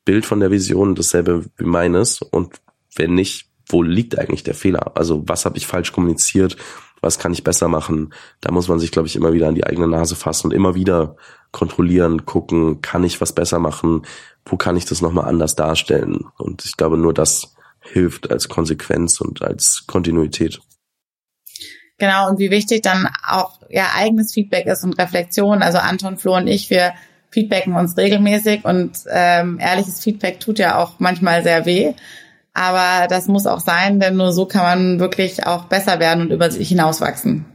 [0.06, 2.62] Bild von der Vision dasselbe wie meines und
[2.96, 4.96] wenn nicht, wo liegt eigentlich der Fehler?
[4.96, 6.58] Also was habe ich falsch kommuniziert?
[7.06, 8.16] Was kann ich besser machen?
[8.42, 10.74] Da muss man sich, glaube ich, immer wieder an die eigene Nase fassen und immer
[10.74, 11.18] wieder
[11.52, 14.02] kontrollieren, gucken, kann ich was besser machen?
[14.44, 16.26] Wo kann ich das nochmal anders darstellen?
[16.40, 20.62] Und ich glaube, nur das hilft als Konsequenz und als Kontinuität.
[22.00, 25.62] Genau, und wie wichtig dann auch ja eigenes Feedback ist und Reflexion.
[25.62, 26.94] Also Anton, Flo und ich, wir
[27.30, 31.94] feedbacken uns regelmäßig und ähm, ehrliches Feedback tut ja auch manchmal sehr weh.
[32.56, 36.32] Aber das muss auch sein, denn nur so kann man wirklich auch besser werden und
[36.32, 37.46] über sich hinauswachsen.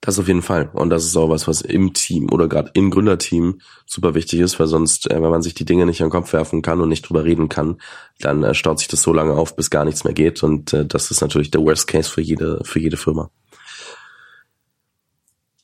[0.00, 0.68] Das auf jeden Fall.
[0.72, 4.58] Und das ist auch was, was im Team oder gerade im Gründerteam super wichtig ist,
[4.58, 6.88] weil sonst, äh, wenn man sich die Dinge nicht an den Kopf werfen kann und
[6.88, 7.76] nicht drüber reden kann,
[8.18, 10.42] dann äh, staut sich das so lange auf, bis gar nichts mehr geht.
[10.42, 13.30] Und äh, das ist natürlich der Worst Case für jede, für jede Firma.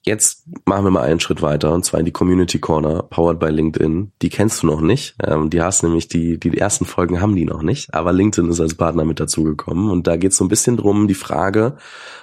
[0.08, 3.50] Jetzt machen wir mal einen Schritt weiter und zwar in die Community Corner, powered by
[3.50, 4.10] LinkedIn.
[4.22, 5.14] Die kennst du noch nicht.
[5.22, 8.58] Ähm, die hast nämlich die, die ersten Folgen haben die noch nicht, aber LinkedIn ist
[8.58, 11.76] als Partner mit dazugekommen und da geht es so ein bisschen drum, die Frage,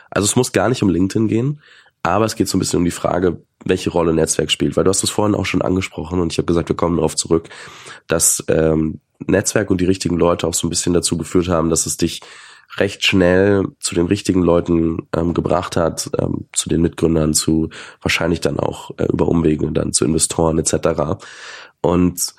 [0.09, 1.61] also es muss gar nicht um LinkedIn gehen,
[2.01, 4.89] aber es geht so ein bisschen um die Frage, welche Rolle Netzwerk spielt, weil du
[4.89, 7.49] hast es vorhin auch schon angesprochen und ich habe gesagt, wir kommen darauf zurück,
[8.07, 11.85] dass ähm, Netzwerk und die richtigen Leute auch so ein bisschen dazu geführt haben, dass
[11.85, 12.21] es dich
[12.77, 17.69] recht schnell zu den richtigen Leuten ähm, gebracht hat, ähm, zu den Mitgründern, zu
[18.01, 21.23] wahrscheinlich dann auch äh, über Umwege dann zu Investoren etc.
[21.81, 22.35] Und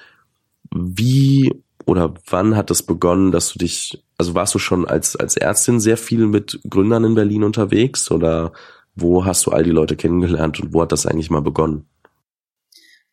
[0.75, 5.37] wie oder wann hat das begonnen, dass du dich, also warst du schon als als
[5.37, 8.53] Ärztin sehr viel mit Gründern in Berlin unterwegs oder
[8.97, 11.87] wo hast du all die Leute kennengelernt und wo hat das eigentlich mal begonnen?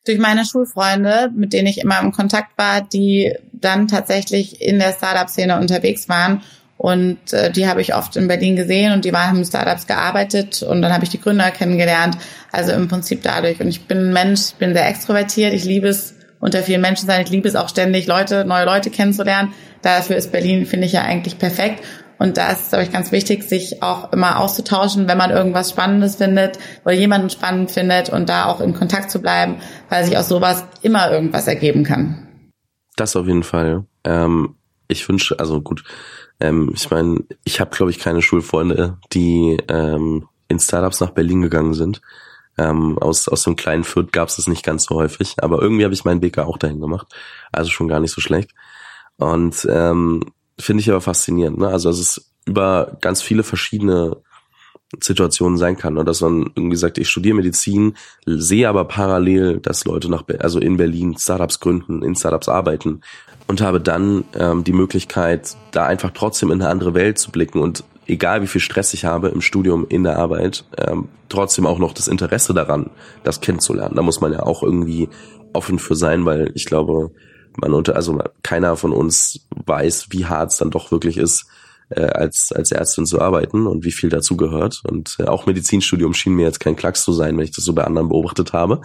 [0.06, 4.92] Durch meine Schulfreunde, mit denen ich immer im Kontakt war, die dann tatsächlich in der
[4.92, 6.42] Startup-Szene unterwegs waren.
[6.84, 10.64] Und äh, die habe ich oft in Berlin gesehen und die waren in Startups gearbeitet
[10.64, 12.18] und dann habe ich die Gründer kennengelernt.
[12.52, 13.62] Also im Prinzip dadurch.
[13.62, 15.54] Und ich bin ein Mensch, bin sehr extrovertiert.
[15.54, 17.22] Ich liebe es, unter vielen Menschen sein.
[17.22, 19.54] Ich liebe es auch ständig, Leute, neue Leute kennenzulernen.
[19.82, 21.86] Dafür ist Berlin, finde ich ja eigentlich perfekt.
[22.20, 25.70] Und da ist es, glaube ich, ganz wichtig, sich auch immer auszutauschen, wenn man irgendwas
[25.70, 29.56] Spannendes findet oder jemanden spannend findet und da auch in Kontakt zu bleiben,
[29.88, 32.28] weil sich aus sowas immer irgendwas ergeben kann.
[32.98, 33.86] Das auf jeden Fall.
[34.04, 34.58] Ähm,
[34.94, 35.84] ich wünsche, also gut,
[36.40, 41.42] ähm, ich meine, ich habe, glaube ich, keine Schulfreunde, die ähm, in Startups nach Berlin
[41.42, 42.02] gegangen sind.
[42.58, 45.84] Ähm, aus, aus dem kleinen Fürth gab es das nicht ganz so häufig, aber irgendwie
[45.84, 47.08] habe ich meinen Weg auch dahin gemacht.
[47.52, 48.52] Also schon gar nicht so schlecht.
[49.18, 50.24] Und ähm,
[50.60, 51.58] finde ich aber faszinierend.
[51.58, 51.68] Ne?
[51.68, 54.18] Also es über ganz viele verschiedene
[55.02, 55.96] Situationen sein kann.
[55.96, 56.04] Ne?
[56.04, 60.78] Dass man irgendwie sagt, ich studiere Medizin, sehe aber parallel, dass Leute nach, also in
[60.78, 63.02] Berlin Startups gründen, in Startups arbeiten
[63.48, 67.60] und habe dann ähm, die Möglichkeit, da einfach trotzdem in eine andere Welt zu blicken
[67.60, 71.80] und egal wie viel Stress ich habe im Studium, in der Arbeit, ähm, trotzdem auch
[71.80, 72.90] noch das Interesse daran,
[73.24, 73.96] das kennenzulernen.
[73.96, 75.10] Da muss man ja auch irgendwie
[75.54, 77.12] offen für sein, weil ich glaube,
[77.58, 81.46] man unter, also keiner von uns weiß, wie hart es dann doch wirklich ist,
[81.96, 84.82] äh, als, als Ärztin zu arbeiten und wie viel dazu gehört.
[84.86, 87.74] Und äh, auch Medizinstudium schien mir jetzt kein Klacks zu sein, wenn ich das so
[87.74, 88.82] bei anderen beobachtet habe.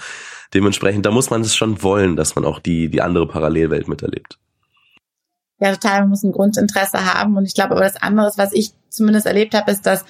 [0.55, 4.39] Dementsprechend, da muss man es schon wollen, dass man auch die, die andere Parallelwelt miterlebt.
[5.61, 6.01] Ja, total.
[6.01, 7.37] Man muss ein Grundinteresse haben.
[7.37, 10.05] Und ich glaube aber das andere, was ich zumindest erlebt habe, ist, dass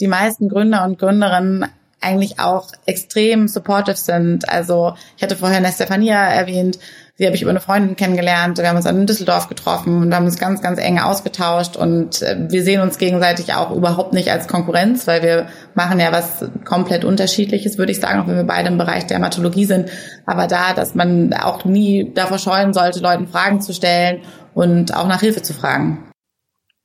[0.00, 1.66] die meisten Gründer und Gründerinnen
[2.00, 4.48] eigentlich auch extrem supportive sind.
[4.48, 6.78] Also ich hatte vorher Nestefania erwähnt,
[7.20, 8.56] sie habe ich über eine Freundin kennengelernt.
[8.56, 12.22] Wir haben uns dann in Düsseldorf getroffen und haben uns ganz, ganz eng ausgetauscht und
[12.22, 16.48] äh, wir sehen uns gegenseitig auch überhaupt nicht als Konkurrenz, weil wir machen ja was
[16.64, 19.90] komplett unterschiedliches, würde ich sagen, auch wenn wir beide im Bereich der Dermatologie sind.
[20.24, 24.22] Aber da, dass man auch nie davor scheuen sollte, Leuten Fragen zu stellen
[24.54, 26.10] und auch nach Hilfe zu fragen.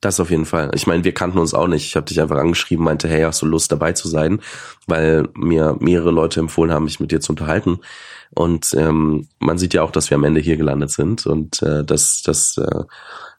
[0.02, 0.70] Das auf jeden Fall.
[0.74, 1.86] Ich meine, wir kannten uns auch nicht.
[1.86, 4.40] Ich habe dich einfach angeschrieben, meinte, hey, hast du Lust dabei zu sein?
[4.86, 7.80] Weil mir mehrere Leute empfohlen haben, mich mit dir zu unterhalten.
[8.30, 11.26] Und ähm, man sieht ja auch, dass wir am Ende hier gelandet sind.
[11.26, 12.84] Und äh, das, das äh,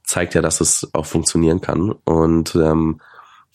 [0.04, 1.92] zeigt ja, dass es auch funktionieren kann.
[1.92, 3.02] Und ähm,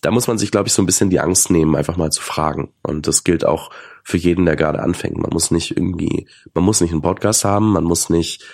[0.02, 2.20] da muss man sich, glaube ich, so ein bisschen die Angst nehmen, einfach mal zu
[2.20, 2.72] fragen.
[2.82, 3.70] Und das gilt auch
[4.02, 5.16] für jeden, der gerade anfängt.
[5.16, 8.44] Man muss nicht irgendwie, man muss nicht einen Podcast haben, man muss nicht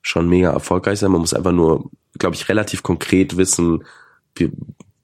[0.00, 1.10] schon mega erfolgreich sein.
[1.10, 3.84] Man muss einfach nur, glaube ich, relativ konkret wissen,
[4.36, 4.52] wie,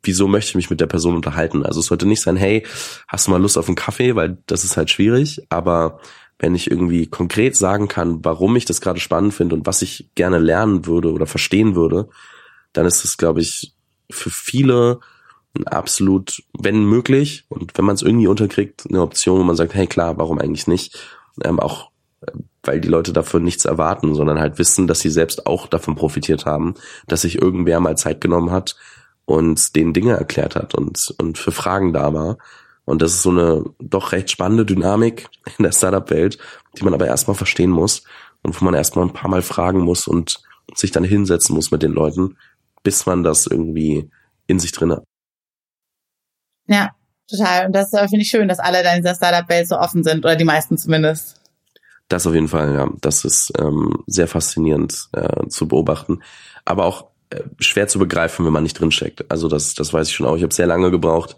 [0.02, 1.66] wieso möchte ich mich mit der Person unterhalten.
[1.66, 2.64] Also es sollte nicht sein, hey,
[3.08, 5.40] hast du mal Lust auf einen Kaffee, weil das ist halt schwierig.
[5.48, 6.00] Aber
[6.38, 10.11] wenn ich irgendwie konkret sagen kann, warum ich das gerade spannend finde und was ich
[10.14, 12.09] gerne lernen würde oder verstehen würde,
[12.72, 13.74] dann ist es, glaube ich,
[14.11, 15.01] für viele
[15.66, 19.87] absolut, wenn möglich und wenn man es irgendwie unterkriegt, eine Option, wo man sagt, hey
[19.87, 20.98] klar, warum eigentlich nicht?
[21.42, 21.90] Ähm, auch
[22.62, 26.46] weil die Leute dafür nichts erwarten, sondern halt wissen, dass sie selbst auch davon profitiert
[26.46, 26.74] haben,
[27.07, 28.77] dass sich irgendwer mal Zeit genommen hat
[29.24, 32.38] und denen Dinge erklärt hat und, und für Fragen da war.
[32.88, 36.38] Und das ist so eine doch recht spannende Dynamik in der Startup-Welt,
[36.79, 38.05] die man aber erstmal verstehen muss
[38.42, 40.40] und wo man erstmal ein paar Mal fragen muss und
[40.74, 42.38] sich dann hinsetzen muss mit den Leuten,
[42.83, 44.11] bis man das irgendwie
[44.46, 45.05] in sich drin hat.
[46.66, 46.92] Ja,
[47.29, 47.66] total.
[47.66, 50.37] Und das finde ich schön, dass alle da in dieser Startup-Welt so offen sind oder
[50.37, 51.38] die meisten zumindest.
[52.09, 52.88] Das auf jeden Fall, ja.
[53.03, 56.22] Das ist ähm, sehr faszinierend äh, zu beobachten.
[56.64, 59.31] Aber auch äh, schwer zu begreifen, wenn man nicht drinsteckt.
[59.31, 60.37] Also das, das weiß ich schon auch.
[60.37, 61.37] Ich habe sehr lange gebraucht.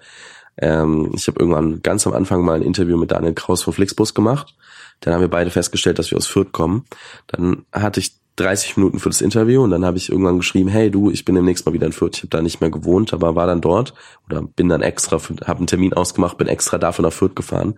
[0.58, 4.14] Ähm, ich habe irgendwann ganz am Anfang mal ein Interview mit Daniel Kraus von Flixbus
[4.14, 4.54] gemacht.
[5.00, 6.84] Dann haben wir beide festgestellt, dass wir aus Fürth kommen.
[7.28, 10.90] Dann hatte ich 30 Minuten für das Interview und dann habe ich irgendwann geschrieben, hey
[10.90, 12.16] du, ich bin demnächst mal wieder in Fürth.
[12.16, 13.92] Ich habe da nicht mehr gewohnt, aber war dann dort
[14.26, 17.74] oder bin dann extra, habe einen Termin ausgemacht, bin extra dafür nach Fürth gefahren.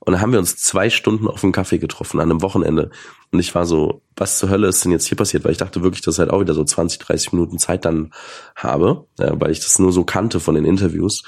[0.00, 2.90] Und dann haben wir uns zwei Stunden auf einen Kaffee getroffen an einem Wochenende.
[3.32, 5.44] Und ich war so, was zur Hölle ist denn jetzt hier passiert?
[5.44, 8.12] Weil ich dachte wirklich, dass ich halt auch wieder so 20, 30 Minuten Zeit dann
[8.56, 11.24] habe, weil ich das nur so kannte von den Interviews.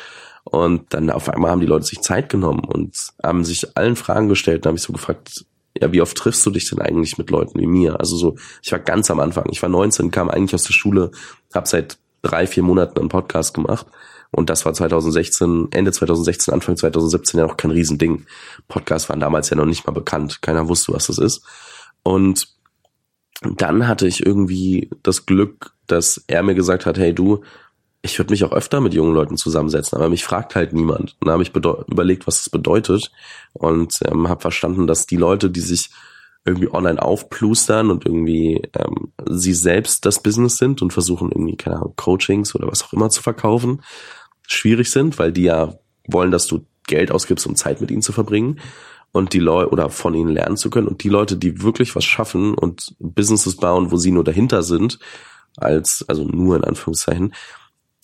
[0.51, 4.29] Und dann auf einmal haben die Leute sich Zeit genommen und haben sich allen Fragen
[4.29, 4.65] gestellt.
[4.65, 5.45] Da habe ich so gefragt,
[5.81, 7.99] ja, wie oft triffst du dich denn eigentlich mit Leuten wie mir?
[7.99, 11.11] Also so, ich war ganz am Anfang, ich war 19, kam eigentlich aus der Schule,
[11.53, 13.87] habe seit drei, vier Monaten einen Podcast gemacht.
[14.31, 18.27] Und das war 2016, Ende 2016, Anfang 2017 ja noch kein Riesending.
[18.69, 20.43] Podcasts waren damals ja noch nicht mal bekannt.
[20.43, 21.43] Keiner wusste, was das ist.
[22.03, 22.49] Und
[23.43, 27.43] dann hatte ich irgendwie das Glück, dass er mir gesagt hat, hey du,
[28.07, 31.17] ich würde mich auch öfter mit jungen Leuten zusammensetzen, aber mich fragt halt niemand.
[31.21, 33.11] Und da habe ich überlegt, was das bedeutet
[33.53, 35.91] und ähm, habe verstanden, dass die Leute, die sich
[36.45, 41.77] irgendwie online aufplustern und irgendwie ähm, sie selbst das Business sind und versuchen irgendwie, keine
[41.77, 43.83] Ahnung, Coachings oder was auch immer zu verkaufen,
[44.47, 45.75] schwierig sind, weil die ja
[46.07, 48.61] wollen, dass du Geld ausgibst, um Zeit mit ihnen zu verbringen
[49.11, 50.87] und die Leute oder von ihnen lernen zu können.
[50.87, 55.01] Und die Leute, die wirklich was schaffen und Businesses bauen, wo sie nur dahinter sind,
[55.57, 57.35] als, also nur in Anführungszeichen,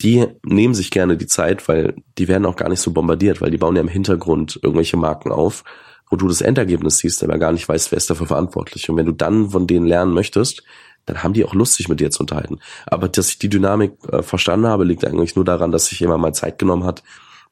[0.01, 3.51] die nehmen sich gerne die Zeit, weil die werden auch gar nicht so bombardiert, weil
[3.51, 5.65] die bauen ja im Hintergrund irgendwelche Marken auf,
[6.11, 8.91] wo du das Endergebnis siehst, aber gar nicht weißt, wer ist dafür verantwortlich.
[8.91, 10.63] Und wenn du dann von denen lernen möchtest,
[11.07, 12.59] dann haben die auch Lust, sich mit dir zu unterhalten.
[12.87, 16.21] Aber dass ich die Dynamik äh, verstanden habe, liegt eigentlich nur daran, dass sich jemand
[16.23, 17.03] mal Zeit genommen hat,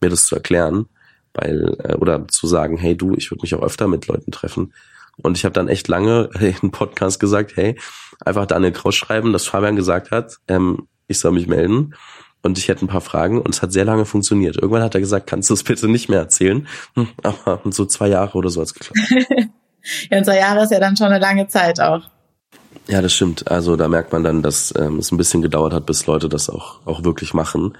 [0.01, 0.87] mir das zu erklären,
[1.35, 4.73] weil äh, oder zu sagen, hey du, ich würde mich auch öfter mit Leuten treffen.
[5.17, 6.31] Und ich habe dann echt lange
[6.63, 7.79] in Podcast gesagt, hey,
[8.25, 11.95] einfach Daniel Kraus schreiben, dass Fabian gesagt hat, ähm, ich soll mich melden
[12.43, 14.57] und ich hätte ein paar Fragen und es hat sehr lange funktioniert.
[14.57, 16.67] Irgendwann hat er gesagt, kannst du es bitte nicht mehr erzählen?
[16.95, 18.99] Hm, aber so zwei Jahre oder so hat's geklappt.
[20.11, 22.03] ja, zwei Jahre ist ja dann schon eine lange Zeit auch.
[22.89, 23.51] Ja, das stimmt.
[23.51, 26.49] Also da merkt man dann, dass ähm, es ein bisschen gedauert hat, bis Leute das
[26.49, 27.77] auch, auch wirklich machen.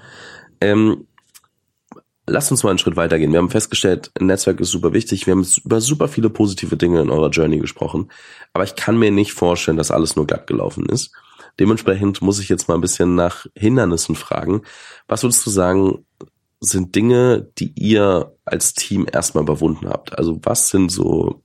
[0.61, 1.07] Ähm,
[2.27, 3.31] Lasst uns mal einen Schritt weitergehen.
[3.31, 5.25] Wir haben festgestellt, ein Netzwerk ist super wichtig.
[5.25, 8.11] Wir haben über super viele positive Dinge in eurer Journey gesprochen.
[8.53, 11.11] Aber ich kann mir nicht vorstellen, dass alles nur glatt gelaufen ist
[11.59, 14.61] Dementsprechend muss ich jetzt mal ein bisschen nach Hindernissen fragen.
[15.07, 16.05] Was würdest du sagen,
[16.59, 20.17] sind Dinge, die ihr als Team erstmal überwunden habt?
[20.17, 21.43] Also was sind so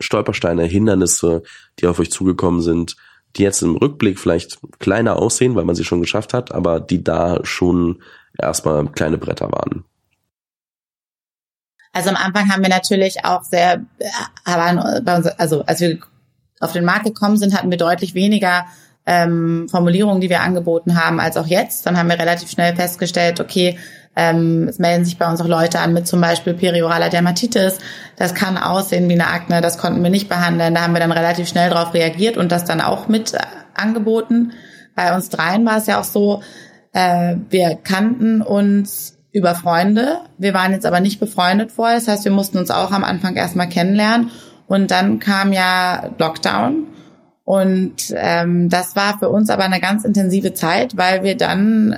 [0.00, 1.42] Stolpersteine, Hindernisse,
[1.78, 2.96] die auf euch zugekommen sind,
[3.36, 7.02] die jetzt im Rückblick vielleicht kleiner aussehen, weil man sie schon geschafft hat, aber die
[7.02, 8.02] da schon
[8.38, 9.84] erstmal kleine Bretter waren?
[11.92, 13.84] Also am Anfang haben wir natürlich auch sehr,
[14.44, 15.98] also als wir
[16.60, 18.66] auf den Markt gekommen sind, hatten wir deutlich weniger
[19.06, 21.86] ähm, Formulierungen, die wir angeboten haben, als auch jetzt.
[21.86, 23.78] Dann haben wir relativ schnell festgestellt, okay,
[24.16, 27.78] ähm, es melden sich bei uns auch Leute an mit zum Beispiel perioraler Dermatitis.
[28.16, 30.74] Das kann aussehen wie eine Akne, das konnten wir nicht behandeln.
[30.74, 33.38] Da haben wir dann relativ schnell darauf reagiert und das dann auch mit äh,
[33.74, 34.52] angeboten.
[34.94, 36.42] Bei uns dreien war es ja auch so,
[36.92, 40.20] äh, wir kannten uns über Freunde.
[40.38, 41.96] Wir waren jetzt aber nicht befreundet vorher.
[41.96, 44.30] Das heißt, wir mussten uns auch am Anfang erstmal kennenlernen.
[44.68, 46.86] Und dann kam ja Lockdown.
[47.44, 51.96] Und ähm, das war für uns aber eine ganz intensive Zeit, weil wir dann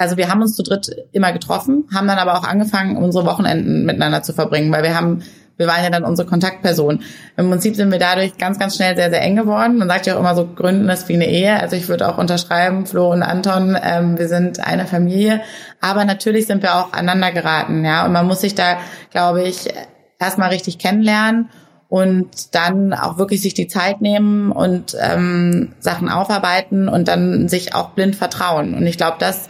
[0.00, 3.84] also wir haben uns zu dritt immer getroffen, haben dann aber auch angefangen, unsere Wochenenden
[3.84, 5.22] miteinander zu verbringen, weil wir haben,
[5.58, 7.02] wir waren ja dann unsere Kontaktperson.
[7.36, 9.76] Im Prinzip sind wir dadurch ganz, ganz schnell sehr, sehr eng geworden.
[9.76, 11.60] Man sagt ja auch immer so, gründen ist wie eine Ehe.
[11.60, 15.42] Also ich würde auch unterschreiben, Flo und Anton, ähm, wir sind eine Familie.
[15.82, 18.06] Aber natürlich sind wir auch aneinander geraten, ja.
[18.06, 18.78] Und man muss sich da,
[19.10, 19.68] glaube ich,
[20.18, 21.50] erstmal richtig kennenlernen
[21.90, 27.74] und dann auch wirklich sich die Zeit nehmen und ähm, Sachen aufarbeiten und dann sich
[27.74, 28.74] auch blind vertrauen.
[28.74, 29.48] Und ich glaube, das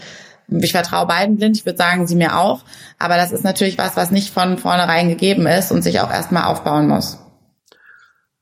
[0.48, 2.64] ich vertraue beiden blind, ich würde sagen, sie mir auch.
[2.98, 6.44] Aber das ist natürlich was, was nicht von vornherein gegeben ist und sich auch erstmal
[6.44, 7.18] aufbauen muss.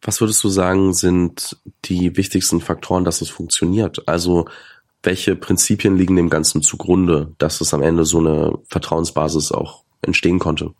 [0.00, 4.08] Was würdest du sagen, sind die wichtigsten Faktoren, dass es funktioniert?
[4.08, 4.46] Also
[5.02, 10.38] welche Prinzipien liegen dem Ganzen zugrunde, dass es am Ende so eine Vertrauensbasis auch entstehen
[10.38, 10.70] konnte?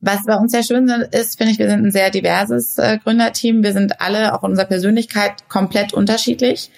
[0.00, 3.62] Was bei uns sehr schön ist, finde ich, wir sind ein sehr diverses äh, Gründerteam.
[3.62, 6.70] Wir sind alle auch in unserer Persönlichkeit komplett unterschiedlich,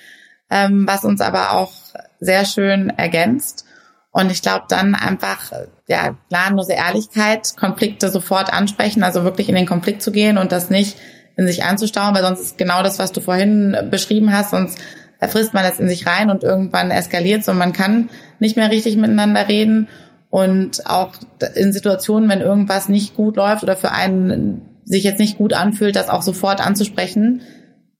[0.51, 1.73] ähm, was uns aber auch
[2.21, 3.65] sehr schön ergänzt.
[4.11, 5.53] Und ich glaube dann einfach,
[5.87, 10.71] ja, planlose Ehrlichkeit, Konflikte sofort ansprechen, also wirklich in den Konflikt zu gehen und das
[10.71, 10.97] nicht
[11.37, 14.79] in sich anzustauen, weil sonst ist genau das, was du vorhin beschrieben hast, sonst
[15.27, 18.71] frisst man das in sich rein und irgendwann eskaliert es und man kann nicht mehr
[18.71, 19.89] richtig miteinander reden.
[20.31, 21.13] Und auch
[21.55, 25.97] in Situationen, wenn irgendwas nicht gut läuft oder für einen sich jetzt nicht gut anfühlt,
[25.97, 27.43] das auch sofort anzusprechen,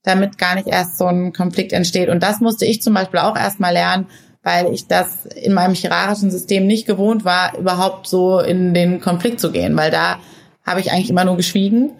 [0.03, 2.09] damit gar nicht erst so ein Konflikt entsteht.
[2.09, 4.07] Und das musste ich zum Beispiel auch erstmal lernen,
[4.43, 9.39] weil ich das in meinem hierarchischen System nicht gewohnt war, überhaupt so in den Konflikt
[9.39, 10.19] zu gehen, weil da
[10.65, 11.91] habe ich eigentlich immer nur geschwiegen.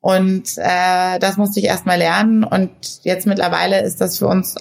[0.00, 2.44] Und äh, das musste ich erstmal lernen.
[2.44, 2.70] Und
[3.02, 4.56] jetzt mittlerweile ist das für uns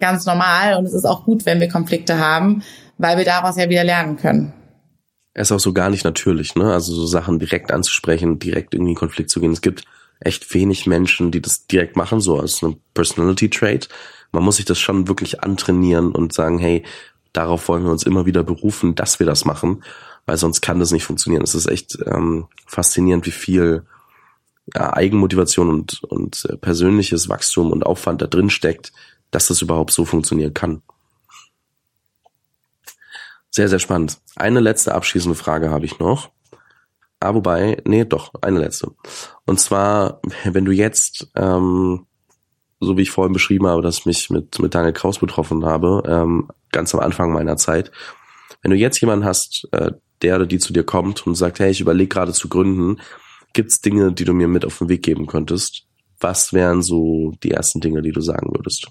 [0.00, 2.62] ganz normal und es ist auch gut, wenn wir Konflikte haben,
[2.98, 4.52] weil wir daraus ja wieder lernen können.
[5.34, 6.72] Es ist auch so gar nicht natürlich, ne?
[6.72, 9.52] Also so Sachen direkt anzusprechen, direkt irgendwie in Konflikt zu gehen.
[9.52, 9.84] Es gibt
[10.20, 13.88] echt wenig Menschen, die das direkt machen, so als eine Personality Trait.
[14.32, 16.84] Man muss sich das schon wirklich antrainieren und sagen, hey,
[17.32, 19.82] darauf wollen wir uns immer wieder berufen, dass wir das machen,
[20.24, 21.42] weil sonst kann das nicht funktionieren.
[21.42, 23.82] Es ist echt ähm, faszinierend, wie viel
[24.72, 28.92] ja, Eigenmotivation und, und äh, persönliches Wachstum und Aufwand da drin steckt,
[29.30, 30.82] dass das überhaupt so funktionieren kann.
[33.54, 34.18] Sehr, sehr spannend.
[34.34, 36.32] Eine letzte abschließende Frage habe ich noch.
[37.20, 38.90] Ah, wobei, nee, doch, eine letzte.
[39.46, 42.08] Und zwar, wenn du jetzt, ähm,
[42.80, 46.02] so wie ich vorhin beschrieben habe, dass ich mich mit, mit Daniel Kraus betroffen habe,
[46.04, 47.92] ähm, ganz am Anfang meiner Zeit,
[48.62, 51.70] wenn du jetzt jemanden hast, äh, der oder die zu dir kommt und sagt, hey,
[51.70, 53.00] ich überlege gerade zu gründen,
[53.52, 55.86] gibt's Dinge, die du mir mit auf den Weg geben könntest?
[56.18, 58.88] Was wären so die ersten Dinge, die du sagen würdest?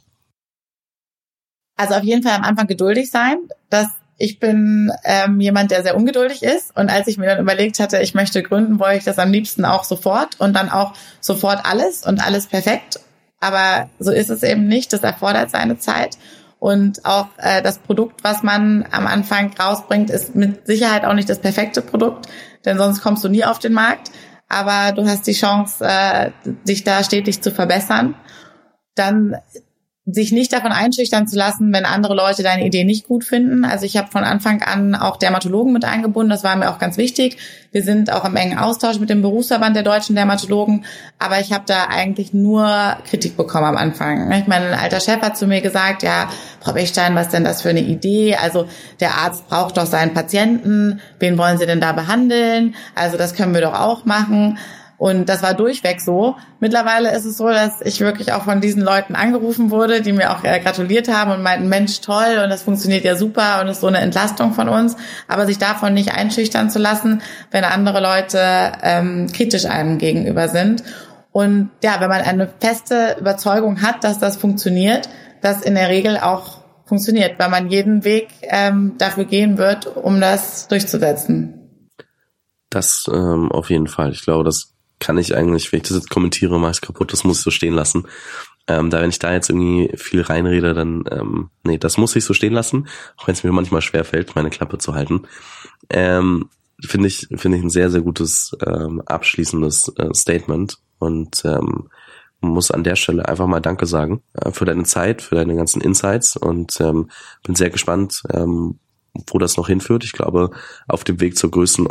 [1.76, 3.40] Also auf jeden Fall am Anfang geduldig sein.
[3.70, 6.76] Das ich bin ähm, jemand, der sehr ungeduldig ist.
[6.78, 9.66] Und als ich mir dann überlegt hatte, ich möchte gründen, wollte ich das am liebsten
[9.66, 13.00] auch sofort und dann auch sofort alles und alles perfekt.
[13.40, 14.94] Aber so ist es eben nicht.
[14.94, 16.18] Das erfordert seine Zeit.
[16.60, 21.28] Und auch äh, das Produkt, was man am Anfang rausbringt, ist mit Sicherheit auch nicht
[21.28, 22.30] das perfekte Produkt,
[22.64, 24.12] denn sonst kommst du nie auf den Markt.
[24.48, 26.32] Aber du hast die Chance, äh,
[26.66, 28.16] dich da stetig zu verbessern.
[28.96, 29.36] Dann
[30.06, 33.64] sich nicht davon einschüchtern zu lassen, wenn andere Leute deine Idee nicht gut finden.
[33.64, 36.98] Also ich habe von Anfang an auch Dermatologen mit eingebunden, das war mir auch ganz
[36.98, 37.38] wichtig.
[37.72, 40.84] Wir sind auch im engen Austausch mit dem Berufsverband der deutschen Dermatologen,
[41.20, 44.28] aber ich habe da eigentlich nur Kritik bekommen am Anfang.
[44.28, 47.82] Mein alter Chef hat zu mir gesagt, ja, Frau Bechstein, was denn das für eine
[47.82, 48.36] Idee?
[48.36, 48.68] Also
[49.00, 52.76] der Arzt braucht doch seinen Patienten, wen wollen Sie denn da behandeln?
[52.94, 54.58] Also das können wir doch auch machen.
[55.04, 56.38] Und das war durchweg so.
[56.62, 60.32] Mittlerweile ist es so, dass ich wirklich auch von diesen Leuten angerufen wurde, die mir
[60.32, 63.82] auch äh, gratuliert haben und meinten, Mensch, toll und das funktioniert ja super und ist
[63.82, 64.96] so eine Entlastung von uns.
[65.28, 68.40] Aber sich davon nicht einschüchtern zu lassen, wenn andere Leute
[68.82, 70.86] ähm, kritisch einem gegenüber sind.
[71.34, 75.10] Und ja, wenn man eine feste Überzeugung hat, dass das funktioniert,
[75.42, 80.22] das in der Regel auch funktioniert, weil man jeden Weg ähm, dafür gehen wird, um
[80.22, 81.90] das durchzusetzen.
[82.70, 84.14] Das ähm, auf jeden Fall.
[84.14, 84.73] Ich glaube, das
[85.04, 87.52] kann ich eigentlich, wenn ich das jetzt kommentiere, mache ich kaputt, das muss ich so
[87.52, 88.08] stehen lassen.
[88.68, 92.24] Ähm, da wenn ich da jetzt irgendwie viel reinrede, dann ähm, nee, das muss ich
[92.24, 92.88] so stehen lassen,
[93.18, 95.24] auch wenn es mir manchmal schwer fällt, meine Klappe zu halten.
[95.90, 96.50] Ähm,
[96.82, 101.90] finde ich finde ich ein sehr sehr gutes ähm, abschließendes äh, Statement und ähm,
[102.40, 105.82] muss an der Stelle einfach mal Danke sagen äh, für deine Zeit, für deine ganzen
[105.82, 107.10] Insights und ähm,
[107.46, 108.80] bin sehr gespannt, ähm,
[109.28, 110.06] wo das noch hinführt.
[110.06, 110.52] Ich glaube,
[110.88, 111.88] auf dem Weg zur größten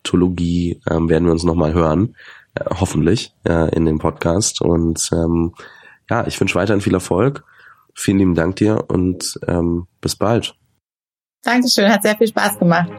[0.00, 2.16] Online-Dermatologie ähm, werden wir uns nochmal hören,
[2.54, 4.60] äh, hoffentlich äh, in dem Podcast.
[4.60, 5.54] Und ähm,
[6.08, 7.44] ja, ich wünsche weiterhin viel Erfolg.
[7.94, 10.54] Vielen lieben Dank dir und ähm, bis bald.
[11.42, 12.90] Dankeschön, hat sehr viel Spaß gemacht.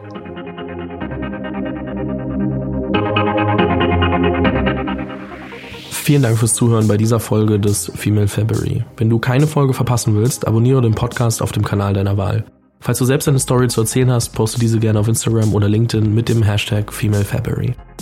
[5.90, 8.84] Vielen Dank fürs Zuhören bei dieser Folge des Female February.
[8.96, 12.44] Wenn du keine Folge verpassen willst, abonniere den Podcast auf dem Kanal deiner Wahl.
[12.84, 16.12] Falls du selbst eine Story zu erzählen hast, poste diese gerne auf Instagram oder LinkedIn
[16.12, 17.24] mit dem Hashtag Female.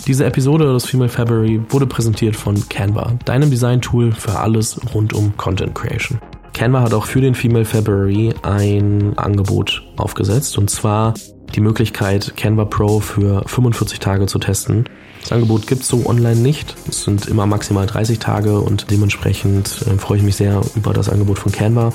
[0.07, 5.37] Diese Episode des Female February wurde präsentiert von Canva, deinem Design-Tool für alles rund um
[5.37, 6.19] Content Creation.
[6.53, 11.13] Canva hat auch für den Female February ein Angebot aufgesetzt und zwar
[11.53, 14.85] die Möglichkeit, Canva Pro für 45 Tage zu testen.
[15.21, 16.75] Das Angebot gibt es so online nicht.
[16.89, 21.07] Es sind immer maximal 30 Tage und dementsprechend äh, freue ich mich sehr über das
[21.07, 21.93] Angebot von Canva.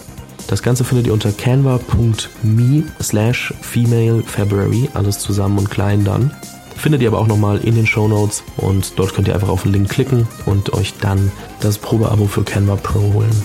[0.49, 6.31] Das Ganze findet ihr unter canva.me slash female February, alles zusammen und klein dann.
[6.77, 9.63] Findet ihr aber auch nochmal in den Show Notes und dort könnt ihr einfach auf
[9.63, 13.45] den Link klicken und euch dann das Probeabo für Canva Pro holen.